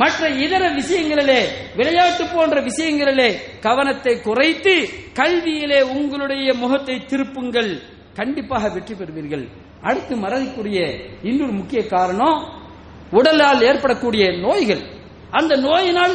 [0.00, 1.40] மற்ற இதர விஷயங்களிலே
[1.78, 3.28] விளையாட்டு போன்ற விஷயங்களிலே
[3.66, 4.74] கவனத்தை குறைத்து
[5.18, 7.72] கல்வியிலே உங்களுடைய முகத்தை திருப்புங்கள்.
[8.18, 9.44] கண்டிப்பாக வெற்றி பெறுவீர்கள்.
[9.88, 10.80] அடுத்து மறதிக்குரிய
[11.28, 12.38] இன்னொரு முக்கிய காரணம்
[13.18, 14.82] உடலால் ஏற்படக்கூடிய நோய்கள்.
[15.38, 16.14] அந்த நோயினால்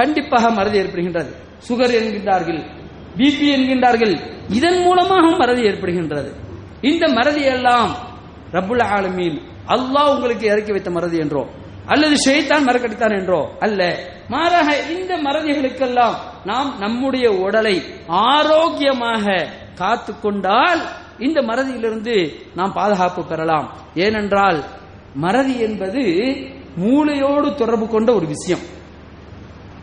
[0.00, 1.30] கண்டிப்பாக மறதி ஏற்படுகின்றது.
[1.66, 2.60] சுகர் என்கின்றார்கள்
[3.18, 4.14] பிபி என்கின்றார்கள்
[4.58, 6.30] இதன் மூலமாக மறதி ஏற்படுகின்றது.
[6.90, 7.92] இந்த மறதி எல்லாம்
[8.56, 9.38] ரபுல் ஆலமீன்
[9.74, 11.50] அல்லாஹ் உங்களுக்கு இறக்கி வைத்த மறதி என்றோம்.
[11.86, 13.80] அல்லது ஷெய்தான் மறக்கடித்தான் என்றோ அல்ல.
[14.28, 16.14] மாறாக இந்த மறதிகளுக்கெல்லாம்
[16.44, 20.80] நாம் நம்முடைய உடலை ஆரோக்கியமாக காத்து கொண்டால்
[21.18, 23.76] இந்த மறதியிலிருந்து நாம் பாதுகாப்பு பெறலாம்.
[23.94, 24.64] ஏனென்றால்
[25.14, 26.02] மறதி என்பது
[26.80, 28.60] மூளையோடு தொடர்பு கொண்ட ஒரு விஷயம்.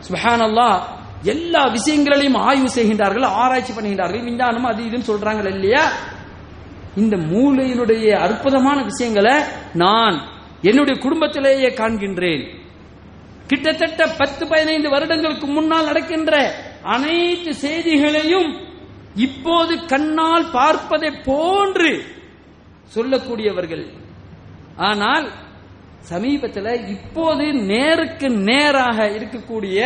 [0.06, 0.80] சுபஹானல்லா
[1.22, 5.84] எல்லா விஷயங்களையும் ஆய்வு செய்கின்றார்கள் ஆராய்ச்சி பண்ணுகின்றார்கள் விஞ்ஞானம் அது இதுன்னு சொல்றாங்க இல்லையா?
[6.96, 9.34] இந்த மூளையினுடைய அற்புதமான விஷயங்களை
[9.74, 10.16] நான்
[10.68, 12.44] என்னுடைய குடும்பத்திலேயே காண்கின்றேன்.
[13.50, 16.32] கிட்டத்தட்ட பத்து பதினைந்து வருடங்களுக்கு முன்னால் நடக்கின்ற
[16.94, 18.50] அனைத்து செய்திகளையும்
[19.26, 21.90] இப்போது கண்ணால் பார்ப்பதை போன்று
[22.94, 23.84] சொல்லக்கூடியவர்கள்.
[24.88, 25.26] ஆனால்
[26.12, 29.78] சமீபத்தில் இப்போது நேருக்கு நேராக இருக்கக்கூடிய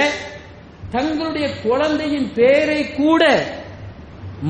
[0.94, 3.22] தங்களுடைய குழந்தையின் பெயரை கூட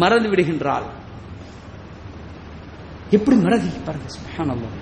[0.03, 0.87] மறந்து விடுகின்றாள்.
[3.17, 3.71] எப்படி மறதி?
[3.87, 4.77] பாருங்க சுப்ஹானல்லாஹ்.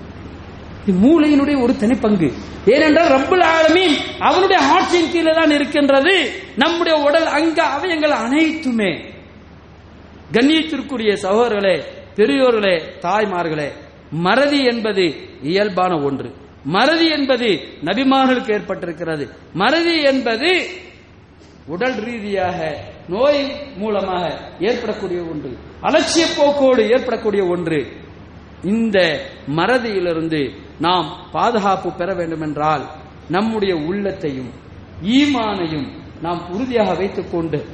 [0.87, 2.33] இது மூளையினுடைய ஒரு தனிப்பங்கு.
[2.65, 6.31] ஏனென்றால் ரப்பல் ஆலமீன் அவனுடைய ஆட்சியின் கீழே தான் இருக்கின்றது.
[6.55, 8.91] நம்முடைய உடல் அங்க அவயங்கள் அனைத்துமே.
[10.31, 11.83] கண்ணியத்திற்குரிய சகோதரர்களே
[12.15, 13.71] பெரியோர்களே தாய்மார்களே
[14.11, 16.33] மறதி என்பது இயல்பான ஒன்று.
[16.63, 19.29] மறதி என்பது நபிமார்களுக்கு ஏற்பட்டிருக்கிறது.
[19.53, 20.65] மறதி என்பது
[21.65, 22.77] உடல் ரீதியாக
[23.09, 25.57] நோய் மூலமாக ஏற்படக்கூடிய ஒன்று.
[25.81, 27.87] அலட்சிய போக்கோடு ஏற்படக்கூடிய ஒன்று.
[28.63, 29.21] இந்த
[29.55, 32.85] மறதியிலிருந்து நாம் பாதுகாப்பு பெற வேண்டுமென்றால்
[33.29, 34.51] நம்முடைய உள்ளத்தையும்
[35.01, 35.87] ஈமானையும்
[36.21, 37.65] நாம் உறுதியாக வைத்துக் கொண்டு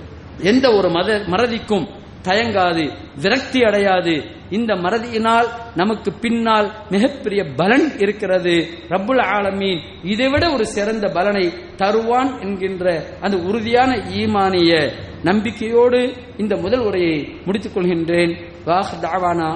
[0.42, 1.88] எந்த ஒரு மத மறதிக்கும்
[2.24, 2.92] தயங்காது
[3.22, 4.24] விரக்தி அடையாது.
[4.50, 8.68] இந்த மறதியினால் நமக்கு பின்னால் மிகப்பெரிய பலன் இருக்கிறது.
[8.90, 14.92] ரப்புல் ஆலமீன் இதைவிட ஒரு சிறந்த பலனை தருவான் என்கின்ற அந்த உறுதியான ஈமானிய
[15.24, 18.34] நம்பிக்கையோடு இந்த முதல் உரையை முடித்துக் கொள்கின்றேன்.
[18.66, 19.50] வாஹ் தாவானா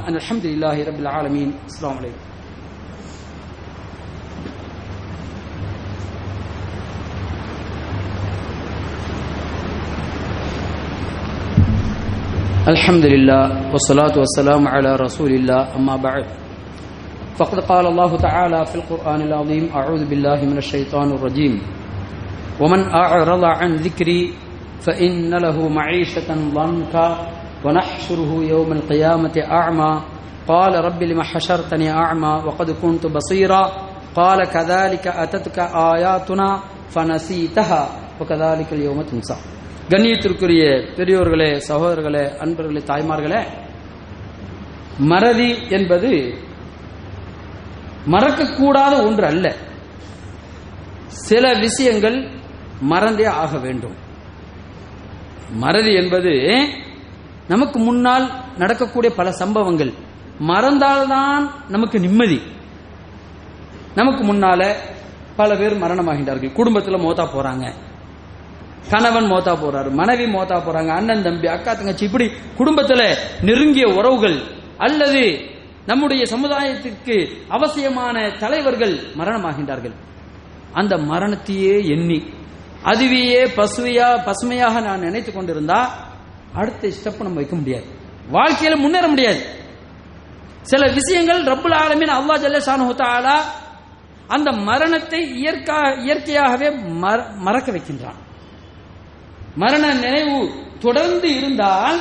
[0.43, 1.53] இல்லாஹி ரபுல் ஆலமீன்.
[1.67, 2.36] அஸ்லாம் வலைக்கம்
[12.67, 16.25] الحمد لله والصلاة والسلام على رسول الله أما بعد.
[17.39, 21.61] فقد قال الله تعالى في القرآن العظيم أعوذ بالله من الشيطان الرجيم.
[22.59, 24.33] ومن أعرض عن ذكري
[24.83, 27.07] فإن له معيشة ضنكا
[27.65, 30.01] ونحشره يوم القيامة أعمى.
[30.47, 33.71] قال رب لم حشرتني أعمى وقد كنت بصيرا.
[34.15, 35.59] قال كذلك أتتك
[35.95, 36.59] آياتنا
[36.89, 37.87] فنسيتها
[38.21, 39.35] وكذلك اليوم تنسى.
[39.89, 43.47] கண்ணியத்திற்குரிய பெரியோர்களே சகோதரர்களே அன்பர்களே தாய்மார்களே
[44.97, 46.37] மறதி என்பது
[48.05, 49.55] மறக்கக்கூடாத ஒன்று அல்ல.
[51.07, 52.29] சில விஷயங்கள்
[52.79, 53.95] மறந்தே ஆக வேண்டும்.
[55.51, 56.67] மறதி என்பது
[57.47, 59.93] நமக்கு முன்னால் நடக்கக்கூடிய பல சம்பவங்கள்.
[60.39, 62.41] மறந்தால்தான் நமக்கு நிம்மதி.
[63.95, 64.73] நமக்கு முன்னால
[65.35, 66.51] பல பேர் மரணமாகின்றார்கள்.
[66.51, 67.73] குடும்பத்தில் மோத்தா போறாங்க.
[68.89, 74.41] கணவன் மோத்தா போறாரு மனைவி மோத்தா போறாங்க அண்ணன் தம்பி அக்கா தங்கச்சி இப்படி குடும்பத்துல நெருங்கிய உறவுகள்
[74.77, 75.39] அல்லது
[75.85, 79.93] நம்முடைய சமுதாயத்திற்கு அவசியமான தலைவர்கள் மரணமாகின்றார்கள்.
[80.73, 82.33] அந்த மரணத்தையே எண்ணி
[82.83, 86.07] அதுவையே பசுவையா பசுமையாக நான் நினைத்துக் கொண்டிருந்தா
[86.53, 87.85] அடுத்த ஸ்டெப் நம்ம வைக்க முடியாது.
[88.31, 89.45] வாழ்க்கையில முன்னேற முடியாது.
[90.61, 93.41] சில விஷயங்கள் ரப்புல் ஆலமின் அல்லாஹ் ஜல்லஷானு
[94.27, 98.25] அந்த மரணத்தை இயற்கா இயற்கையாகவே மற- மறக்க வைக்கின்றான்.
[99.57, 100.37] மரண நினைவு
[100.79, 101.99] தொடர்ந்து இருந்தால்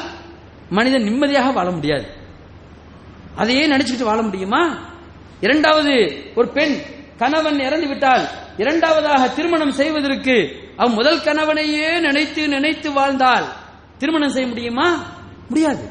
[0.70, 2.06] மனிதன் நிம்மதியாக வாழ முடியாது.
[3.36, 4.62] அதையே நினைச்சுக்கிட்டு வாழ முடியுமா?
[5.40, 5.94] இரண்டாவது
[6.34, 6.74] ஒரு பெண்
[7.16, 8.24] கணவன் இறந்து விட்டால்
[8.56, 10.36] இரண்டாவதாக திருமணம் செய்வதற்கு
[10.76, 13.46] அவ் முதல் கணவனையே நினைத்து நினைத்து வாழ்ந்தால்
[13.98, 14.88] திருமணம் செய்ய முடியுமா?
[15.48, 15.84] முடியாது.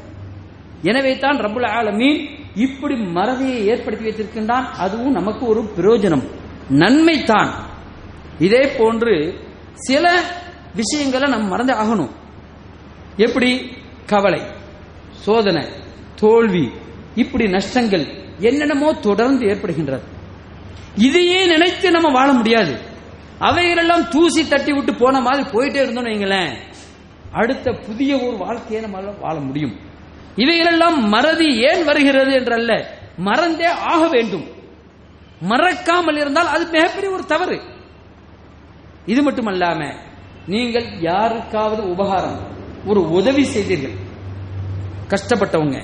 [0.82, 2.20] எனவே தான் ரபுல் ஆலமீன்
[2.56, 4.68] இப்படி மறதியை ஏற்படுத்தி வைத்திருக்கின்றான்.
[4.78, 6.26] அதுவும் நமக்கு ஒரு பிரயோஜனம்.
[6.70, 7.52] நன்மை தான்
[8.40, 9.16] இதே போன்று
[9.74, 10.06] சில
[10.76, 12.12] விஷயங்களை நம்ம மறந்து ஆகணும்.
[13.18, 13.78] எப்படி?
[14.06, 14.42] கவலை
[15.12, 15.68] சோதனை
[16.16, 16.72] தோல்வி
[17.16, 18.06] இப்படி நஷ்டங்கள்
[18.40, 20.02] என்னென்னமோ தொடர்ந்து ஏற்படுகின்றது.
[20.96, 22.80] இதையே நினைத்து நம்ம வாழ முடியாது.
[23.40, 26.58] அவைகளெல்லாம் தூசி தட்டி விட்டு போன மாதிரி போயிட்டே இருந்தோம்னு வைங்களேன்.
[27.32, 29.80] அடுத்த புதிய ஒரு வாழ்க்கையை நம்ம வாழ முடியும்.
[30.36, 32.86] இவைகளெல்லாம் மறதி ஏன் வருகிறது என்றல்ல
[33.18, 34.46] மறந்தே ஆக வேண்டும்.
[35.40, 37.62] மறக்காமல் இருந்தால் அது மிகப்பெரிய ஒரு தவறு.
[39.06, 39.96] இது மட்டுமல்லாம
[40.54, 42.40] நீங்கள் யாருக்காவது உபகாரம்
[42.90, 43.96] ஒரு உதவி செய்தீர்கள்.
[45.12, 45.78] கஷ்டப்பட்டவங்க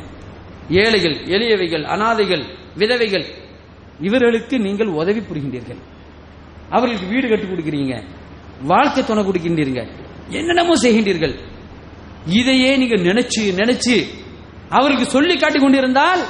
[0.82, 2.44] ஏழைகள் எளியவைகள் அனாதைகள்
[2.82, 3.26] விதவைகள்
[4.08, 5.82] இவர்களுக்கு நீங்கள் உதவி புரிகின்றீர்கள்.
[6.76, 7.96] அவர்களுக்கு வீடு கட்டி கொடுக்கிறீங்க
[8.72, 9.90] வாழ்க்கை துணை கொடுக்கின்றீர்கள்.
[10.38, 11.36] என்னென்னமோ செய்கின்றீர்கள்.
[12.40, 13.96] இதையே நீங்க நினைச்சு நினைச்சு
[14.78, 16.22] அவருக்கு சொல்லி காட்டிக் கொண்டிருந்தால்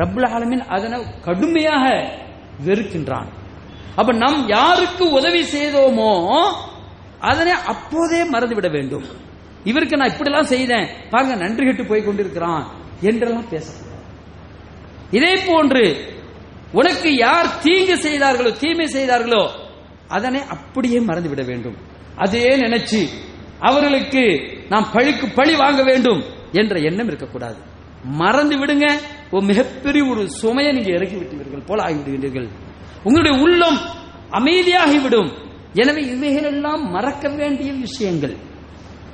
[0.00, 1.84] ரபுல் ஆலமின் அதனை கடுமையாக
[2.66, 3.28] வெறுக்கின்றான்.
[3.98, 6.12] அப்ப நாம் யாருக்கு உதவி செய்தோமோ
[7.20, 9.04] அதனை அப்போதே மறந்துவிட வேண்டும்.
[9.64, 10.86] இவருக்கு நான் இப்படிலாம் செய்தேன்.
[11.10, 12.64] பாருங்க நன்றி கெட்டு போய் கொண்டிருக்கிறான்
[13.00, 14.04] என்றெல்லாம் பேசக்கூடாது.
[15.10, 15.84] இதே போன்று
[16.72, 19.42] உனக்கு யார் தீங்கு செய்தார்களோ தீமை செய்தார்களோ
[20.08, 21.76] அதனை அப்படியே மறந்துவிட வேண்டும்.
[22.16, 23.00] அதே நினைச்சு
[23.58, 24.22] அவர்களுக்கு
[24.68, 27.58] நாம் பழிக்கு பழி வாங்க வேண்டும் என்ற எண்ணம் இருக்கக்கூடாது.
[28.04, 28.86] மறந்து விடுங்க
[29.30, 32.48] ஒரு மிகப்பெரிய ஒரு சுமையை நீங்க இறக்கி விட்டுவீர்கள் போல ஆகிவிடுகிறீர்கள்
[33.04, 33.78] உங்களுடைய உள்ளம்
[34.30, 35.30] அமைதியாகிவிடும்.
[35.74, 38.36] எனவே இவைகளெல்லாம் மறக்க வேண்டிய விஷயங்கள்.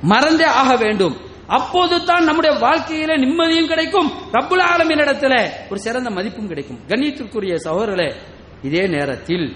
[0.01, 1.17] மறந்தே ஆக வேண்டும்.
[1.47, 4.11] அப்போது தான் நம்முடைய வாழ்க்கையில நிம்மதியும் கிடைக்கும்.
[4.33, 6.79] ரப்புல ஆலமின் இடத்துல ஒரு சிறந்த மதிப்பும் கிடைக்கும்.
[6.87, 8.13] கண்ணியத்திற்குரிய சகோதரர்களே
[8.61, 9.55] இதே நேரத்தில்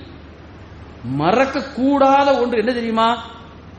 [1.04, 3.24] மறக்க கூடாத ஒன்று என்ன தெரியுமா?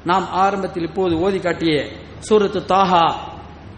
[0.04, 1.86] நாம் ஆரம்பத்தில் இப்போது ஓதி காட்டிய
[2.18, 3.14] சூரத்து தாஹா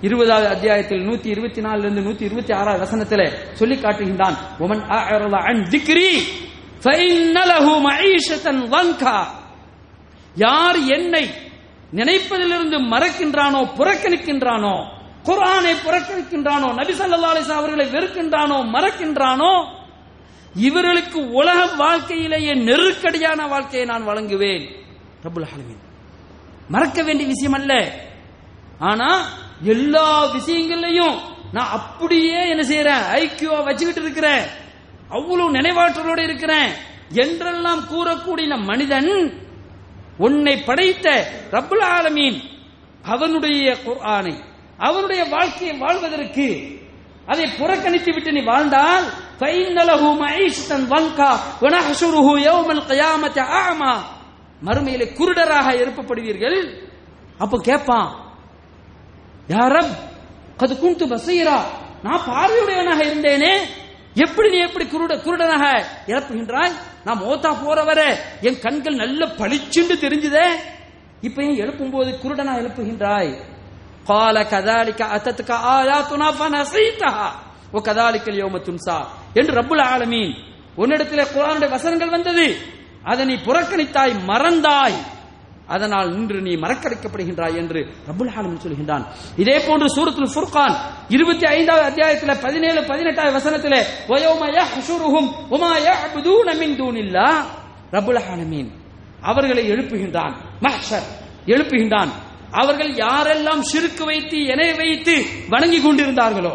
[0.01, 4.37] இருபதாவது அத்தியாயத்தில் நூத்தி இருபத்தி நாலுல இருந்து நூத்தி இருபத்தி ஆறாவது வசனத்தில் சொல்லி காட்டுகின்றான்.
[8.71, 9.27] வங்கா
[10.35, 11.25] யார் என்னை
[11.93, 14.75] நினைப்பதிலிருந்து மறக்கின்றானோ புறக்கணிக்கின்றானோ
[15.25, 19.83] குரானை புறக்கணிக்கின்றானோ நபி ஸல்லல்லாஹு அவர்களை வெறுக்கின்றானோ மறக்கின்றானோ
[20.55, 24.65] இவர்களுக்கு உலக வாழ்க்கையிலேயே நெருக்கடியான வாழ்க்கையை நான் வழங்குவேன்.
[25.25, 25.83] ரப்புல் ஆலமீன்.
[26.69, 28.01] மறக்க வேண்டிய விஷயம் அல்ல.
[28.79, 29.29] ஆனா
[29.63, 31.17] எல்லா விஷயங்கள்லையும்
[31.53, 34.63] நான் அப்படியே என்ன செய்யறேன் ஐக்கியோ வச்சுக்கிட்டு இருக்கிறேன்.
[35.11, 36.73] அவ்வளவு நினைவாற்றலோடு இருக்கிறேன்.
[37.13, 39.13] என்றெல்லாம் கூறக்கூடிய மனிதன்
[40.19, 41.07] உன்னை படைத்த
[41.51, 42.39] ரபுல் ஆலமீன்
[43.05, 44.35] அவனுடைய குர்ஆனை
[44.79, 46.47] அவனுடைய வாழ்க்கையை வாழ்வதற்கு
[47.27, 49.05] அதை புறக்கணித்து விட்டு நீ வாழ்ந்தால்
[49.41, 51.31] ஃபைன்னலஹு மஈஷத்தன் வங்கா
[51.61, 53.93] வனஹ்ஷுருஹு யௌமல் கியாமத்தி ஆமா
[54.63, 56.59] மறுமையிலே குருடராக எழுப்பப்படுவீர்கள்.
[57.39, 58.11] அப்ப கேட்பான்
[59.49, 59.95] யாரப்
[60.61, 61.59] கது குண்டு பசீரா
[62.03, 63.55] நான் பார்வையுடையவனாக இருந்தேனே
[64.15, 66.73] எப்படி நீ எப்படி குருட குருடனாக இறப்புகின்றாய்?
[67.05, 70.47] நான் மோத்தா போறவரே என் கண்கள் நல்ல பளிச்சுண்டு தெரிஞ்சுதே.
[71.21, 73.43] இப்ப ஏன் எழுப்பும் போது குருடனா எழுப்புகின்றாய்.
[74.05, 77.31] கால கதாலிக்க அத்தத்துக்கு ஆயா துனாஃபா நசைத்தா
[77.73, 79.05] ஓ கதாலிக்கல் யோம துன்சா.
[79.35, 80.35] என்று ரப்புல் ஆலமீன்
[80.75, 82.57] உன்னிடத்தில் குரானுடைய வசனங்கள் வந்தது.
[83.03, 84.95] அதை நீ புறக்கணித்தாய் மறந்தாய்.
[85.67, 89.05] அதனால் இன்று நீ மறக்கடிக்கப்படுகின்றாய் என்று ரபுல் ஆலமீன் சொல்கின்றான்.
[89.37, 90.75] இதே போன்று சூரத்துல் ஃபுர்கான்
[91.09, 97.45] இருபத்தி ஐந்தாவது அத்தியாயத்தில் பதினேழு பதினெட்டாவது வசனத்தில் வயோம யஹ்ஷுருஹும் உமாயா யஅபுதூன மின் தூனில்லா?
[97.91, 98.71] ரபுல் ஆலமீன்
[99.21, 100.35] அவர்களை எழுப்புகின்றான்.
[100.61, 101.09] மஹ்ஷர்
[101.47, 102.13] எழுப்புகின்றான்.
[102.51, 106.55] அவர்கள் யாரெல்லாம் சிறுக்கு வைத்து எனை வைத்து வணங்கி கொண்டிருந்தார்களோ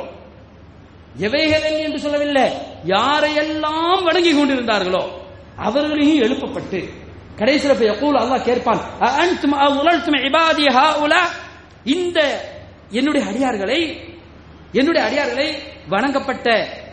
[1.17, 2.51] எவைகளை என்று சொல்லவில்லை.
[2.85, 5.03] யாரையெல்லாம் வணங்கி கொண்டிருந்தார்களோ
[5.55, 6.98] அவர்களையும் எழுப்பப்பட்டு
[7.39, 11.21] கடைசியில் போய் யகூல் அல்லாஹ் கேட்பான் அஅன்தும் அவுலல்தும் இபாதி ஹாஉலா?
[11.85, 12.19] இந்த
[12.91, 13.79] என்னுடைய அடியார்களை
[14.73, 15.47] என்னுடைய அடியார்களை
[15.87, 16.47] வணங்கப்பட்ட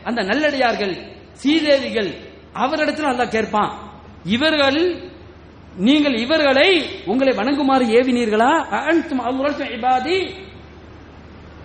[0.05, 0.95] அந்த நல்லடியார்கள்
[1.33, 2.11] சீதேவிகள்
[2.55, 3.73] அவரிடத்தில் அல்லாஹ் கேட்பான்
[4.25, 4.81] இவர்கள்
[5.79, 6.69] நீங்கள் இவர்களை
[7.07, 8.53] உங்களை வணங்குமாறு ஏவினீர்களா?
[8.77, 10.19] அஅன்தும் அவுலல்தும் இபாதி.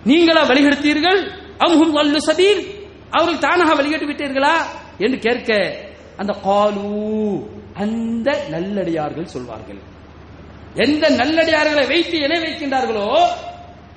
[0.04, 1.20] நீங்களா வழிகெடுத்தீர்கள்
[1.58, 2.62] அம்ஹும் வல்லு சபீல்?
[3.10, 4.54] அவர்கள் தானாக வழிகட்டு விட்டீர்களா?
[4.98, 5.50] என்று கேட்க
[6.16, 6.90] அந்த காலு
[7.74, 9.78] அந்த நல்லடியார்கள் சொல்வார்கள்.
[10.74, 13.26] எந்த நல்லடியார்களை வைத்து என வைக்கின்றார்களோ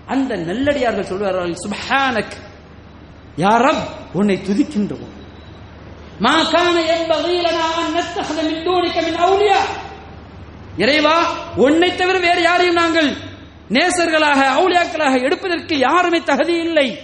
[0.06, 2.36] அந்த நல்லடியார்கள் சொல்வார்கள் சுபஹானக்
[3.38, 5.14] யாரம் உன்னை துதிக்கின்றோம்.
[6.20, 7.44] மா கான என்பது
[9.18, 9.60] அவுலியா.
[10.78, 13.14] இறைவா உன்னை தவிர வேறு யாரையும் நாங்கள்
[13.70, 17.00] நேசர்களாக அவுளியாக்களாக எடுப்பதற்கு யாருமே தகுதி இல்லை.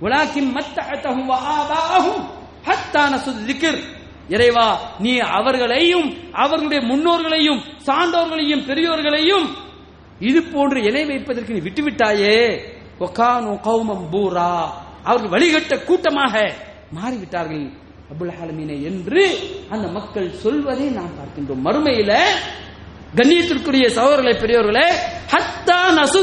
[0.00, 2.28] உலாக்கின் மத்தகத்தகும் ஆபாகும்
[2.66, 3.98] ஹத்தான சுதிக்கிர்
[4.34, 4.68] இறைவா
[4.98, 9.46] நீ அவர்களையும் அவர்களுடைய முன்னோர்களையும் சான்றோர்களையும் பெரியோர்களையும்
[10.28, 12.38] இது போன்று இணை வைப்பதற்கு நீ விட்டுவிட்டாயே.
[13.00, 14.50] ஒகானு கௌமம் பூரா.
[15.04, 16.34] அவர்கள் வழிகட்ட கூட்டமாக
[16.96, 17.66] மாறிவிட்டார்கள்.
[18.12, 19.22] அபுல் ஹாலமீனே என்று
[19.70, 21.64] அந்த மக்கள் சொல்வதை நாம் பார்க்கின்றோம்.
[21.66, 22.12] மறுமையில
[23.16, 24.86] கண்ணியத்திற்குரிய சகோதரர்களை பெரியவர்களே
[25.32, 26.22] ஹத்தா நசு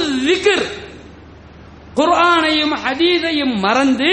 [1.98, 4.12] குர்ஆனையும் ஹதீதையும் மறந்து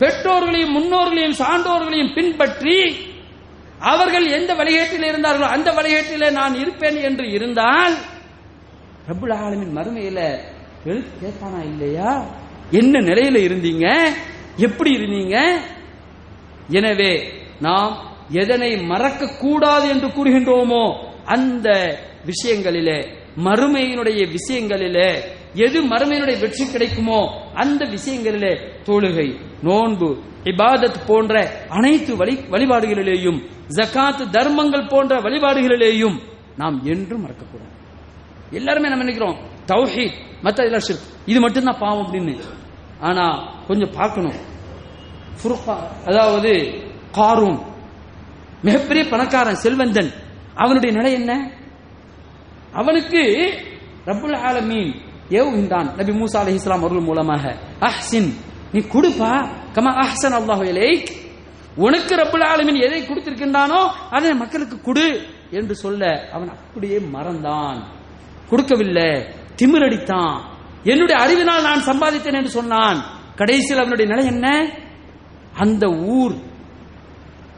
[0.00, 2.76] பெற்றோர்களையும் முன்னோர்களையும் சான்றோர்களையும் பின்பற்றி
[3.82, 7.94] அவர்கள் எந்த வழிகேட்டில் இருந்தார்களோ அந்த வழிகேட்டிலே நான் இருப்பேன் என்று இருந்தால்
[9.08, 10.20] ரப்புல் ஆலமின் மறுமையில
[10.84, 12.10] எழுத்து கேட்பானா இல்லையா?
[12.70, 13.86] என்ன நிலையில இருந்தீங்க?
[14.58, 15.36] எப்படி இருந்தீங்க?
[16.70, 17.12] எனவே
[17.60, 17.92] நாம்
[18.32, 20.84] எதனை மறக்க கூடாது என்று கூறுகின்றோமோ
[21.26, 21.68] அந்த
[22.24, 22.98] விஷயங்களிலே
[23.38, 25.10] மறுமையினுடைய விஷயங்களிலே
[25.54, 34.86] எது மறுமையினுடைய வெற்றி கிடைக்குமோ அந்த விஷயங்களிலே தொழுகை நோன்பு இபாதத் போன்ற அனைத்து வழி வழிபாடுகளிலேயும் ஜக்காத்து தர்மங்கள்
[34.86, 36.20] போன்ற வழிபாடுகளிலேயும்
[36.56, 37.76] நாம் என்றும் மறக்கக்கூடாது.
[38.50, 39.36] எல்லாருமே நம்ம நினைக்கிறோம்
[39.66, 41.20] தௌஹீத் மத்த இதெல்லாம் ஷிர்க்.
[41.26, 42.40] இது மட்டும்தான் பாவம் அப்படின்னு.
[43.00, 44.56] ஆனா கொஞ்சம் பார்க்கணும்.
[46.06, 46.82] அதாவது
[47.12, 47.62] காரூன்.
[48.62, 50.12] மிகப்பெரிய பணக்காரன் செல்வந்தன்.
[50.54, 51.50] அவனுடைய நிலை என்ன?
[52.72, 53.52] அவனுக்கு
[54.04, 57.56] ரபுல் ஆலமீன் ஏவுகின்றான் நபி மூசா அலி இஸ்லாம் அவர்கள் மூலமாக.
[57.80, 58.30] அஹ்சின்.
[58.72, 59.48] நீ கொடுப்பா.
[59.74, 61.08] கமா அஹ்சன் அல்லாஹு இலை
[61.76, 67.78] உனக்கு ரப்புல் ஆலமின் எதை கொடுத்திருக்கின்றானோ அதை மக்களுக்கு கொடு என்று சொல்ல அவன் அப்படியே மறந்தான்.
[68.50, 69.10] கொடுக்கவில்லை.
[69.56, 70.40] திமிரடித்தான்
[70.84, 72.98] என்னுடைய அறிவினால் நான் சம்பாதித்தேன் என்று சொன்னான்.
[73.36, 74.70] கடைசியில் அவனுடைய நிலை என்ன?
[75.58, 76.34] அந்த ஊர்.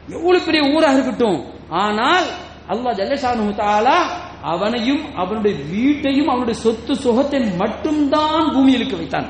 [0.09, 1.39] எவ்வளவு பெரிய ஊராக இருக்கட்டும்.
[1.69, 2.25] ஆனால்
[2.69, 3.97] அல்லாஹ் ஜல்லஷானு தாலா
[4.41, 9.29] அவனையும் அவனுடைய வீட்டையும் அவனுடைய சொத்து சுகத்தை மட்டும்தான் பூமியிலுக்கு வைத்தான்.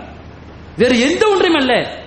[0.77, 1.99] வேற எந்த ஒன்றையும் அல்ல.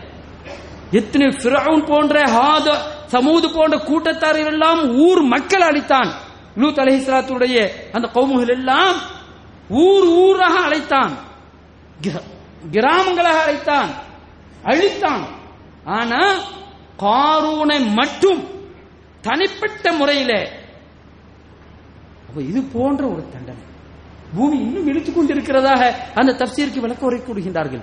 [0.90, 2.76] எத்தனை பிரவுன் போன்ற ஹாத
[3.06, 6.12] சமூது போன்ற கூட்டத்தார்கள் எல்லாம் ஊர் மக்கள் அழைத்தான்.
[6.56, 8.96] லூத் அலஹிஸ்லாத்துடைய அந்த கௌமுகள் எல்லாம்
[9.68, 11.14] ஊர் ஊராக அழைத்தான்.
[12.02, 12.22] கிர-
[12.70, 13.90] கிராமங்களாக அழைத்தான்.
[14.64, 15.24] அழித்தான்.
[15.84, 16.34] ஆனா
[16.98, 18.48] காரூனை மட்டும்
[19.20, 20.48] தனிப்பட்ட முறையிலே
[22.40, 23.62] இது போன்ற ஒரு தண்டனை.
[24.34, 27.82] பூமி இன்னும் இழுத்துக் கொண்டிருக்கிறதாக அந்த தப்சீருக்கு விளக்க உரை கூறுகின்றார்கள்.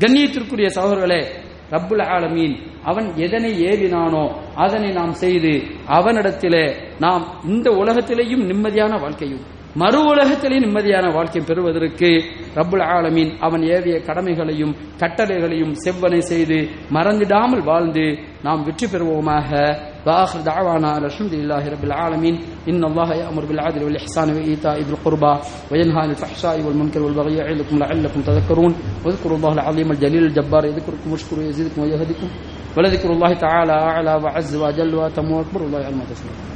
[0.00, 1.26] கண்ணியத்திற்குரிய சகோதரர்களே
[1.70, 9.40] ரப்புல் ஆலமீன் அவன் எதனை ஏவினானோ அதனை நாம் செய்து அவனிடத்திலே நாம் இந்த உலகத்திலேயும் நிம்மதியான வாழ்க்கையும்
[9.81, 12.09] மறு உலகத்திலே நிம்மதியான வாழ்க்கை பெறுவதற்கு
[12.57, 16.57] ரப்புல் ஆலமீன் அவன் ஏவிய கடமைகளையும் கட்டளைகளையும் செவ்வனை செய்து
[16.95, 18.05] மறந்திடாமல் வாழ்ந்து
[18.47, 19.51] நாம் வெற்றி பெறுவோமாக
[20.07, 22.35] واخر دعوانا الحمد لله رب العالمين
[22.69, 25.33] ان الله يامر بالعدل والاحسان وايتاء ذي القربى
[25.71, 28.71] وينهى عن الفحشاء والمنكر والبغي يعظكم لعلكم تذكرون
[29.05, 32.27] واذكروا الله العظيم الجليل الجبار يذكركم واشكروا يزيدكم ويهدكم
[32.77, 36.54] ولذكر الله تعالى اعلى وعز وجل واتم واكبر والله يعلم ما تصنعون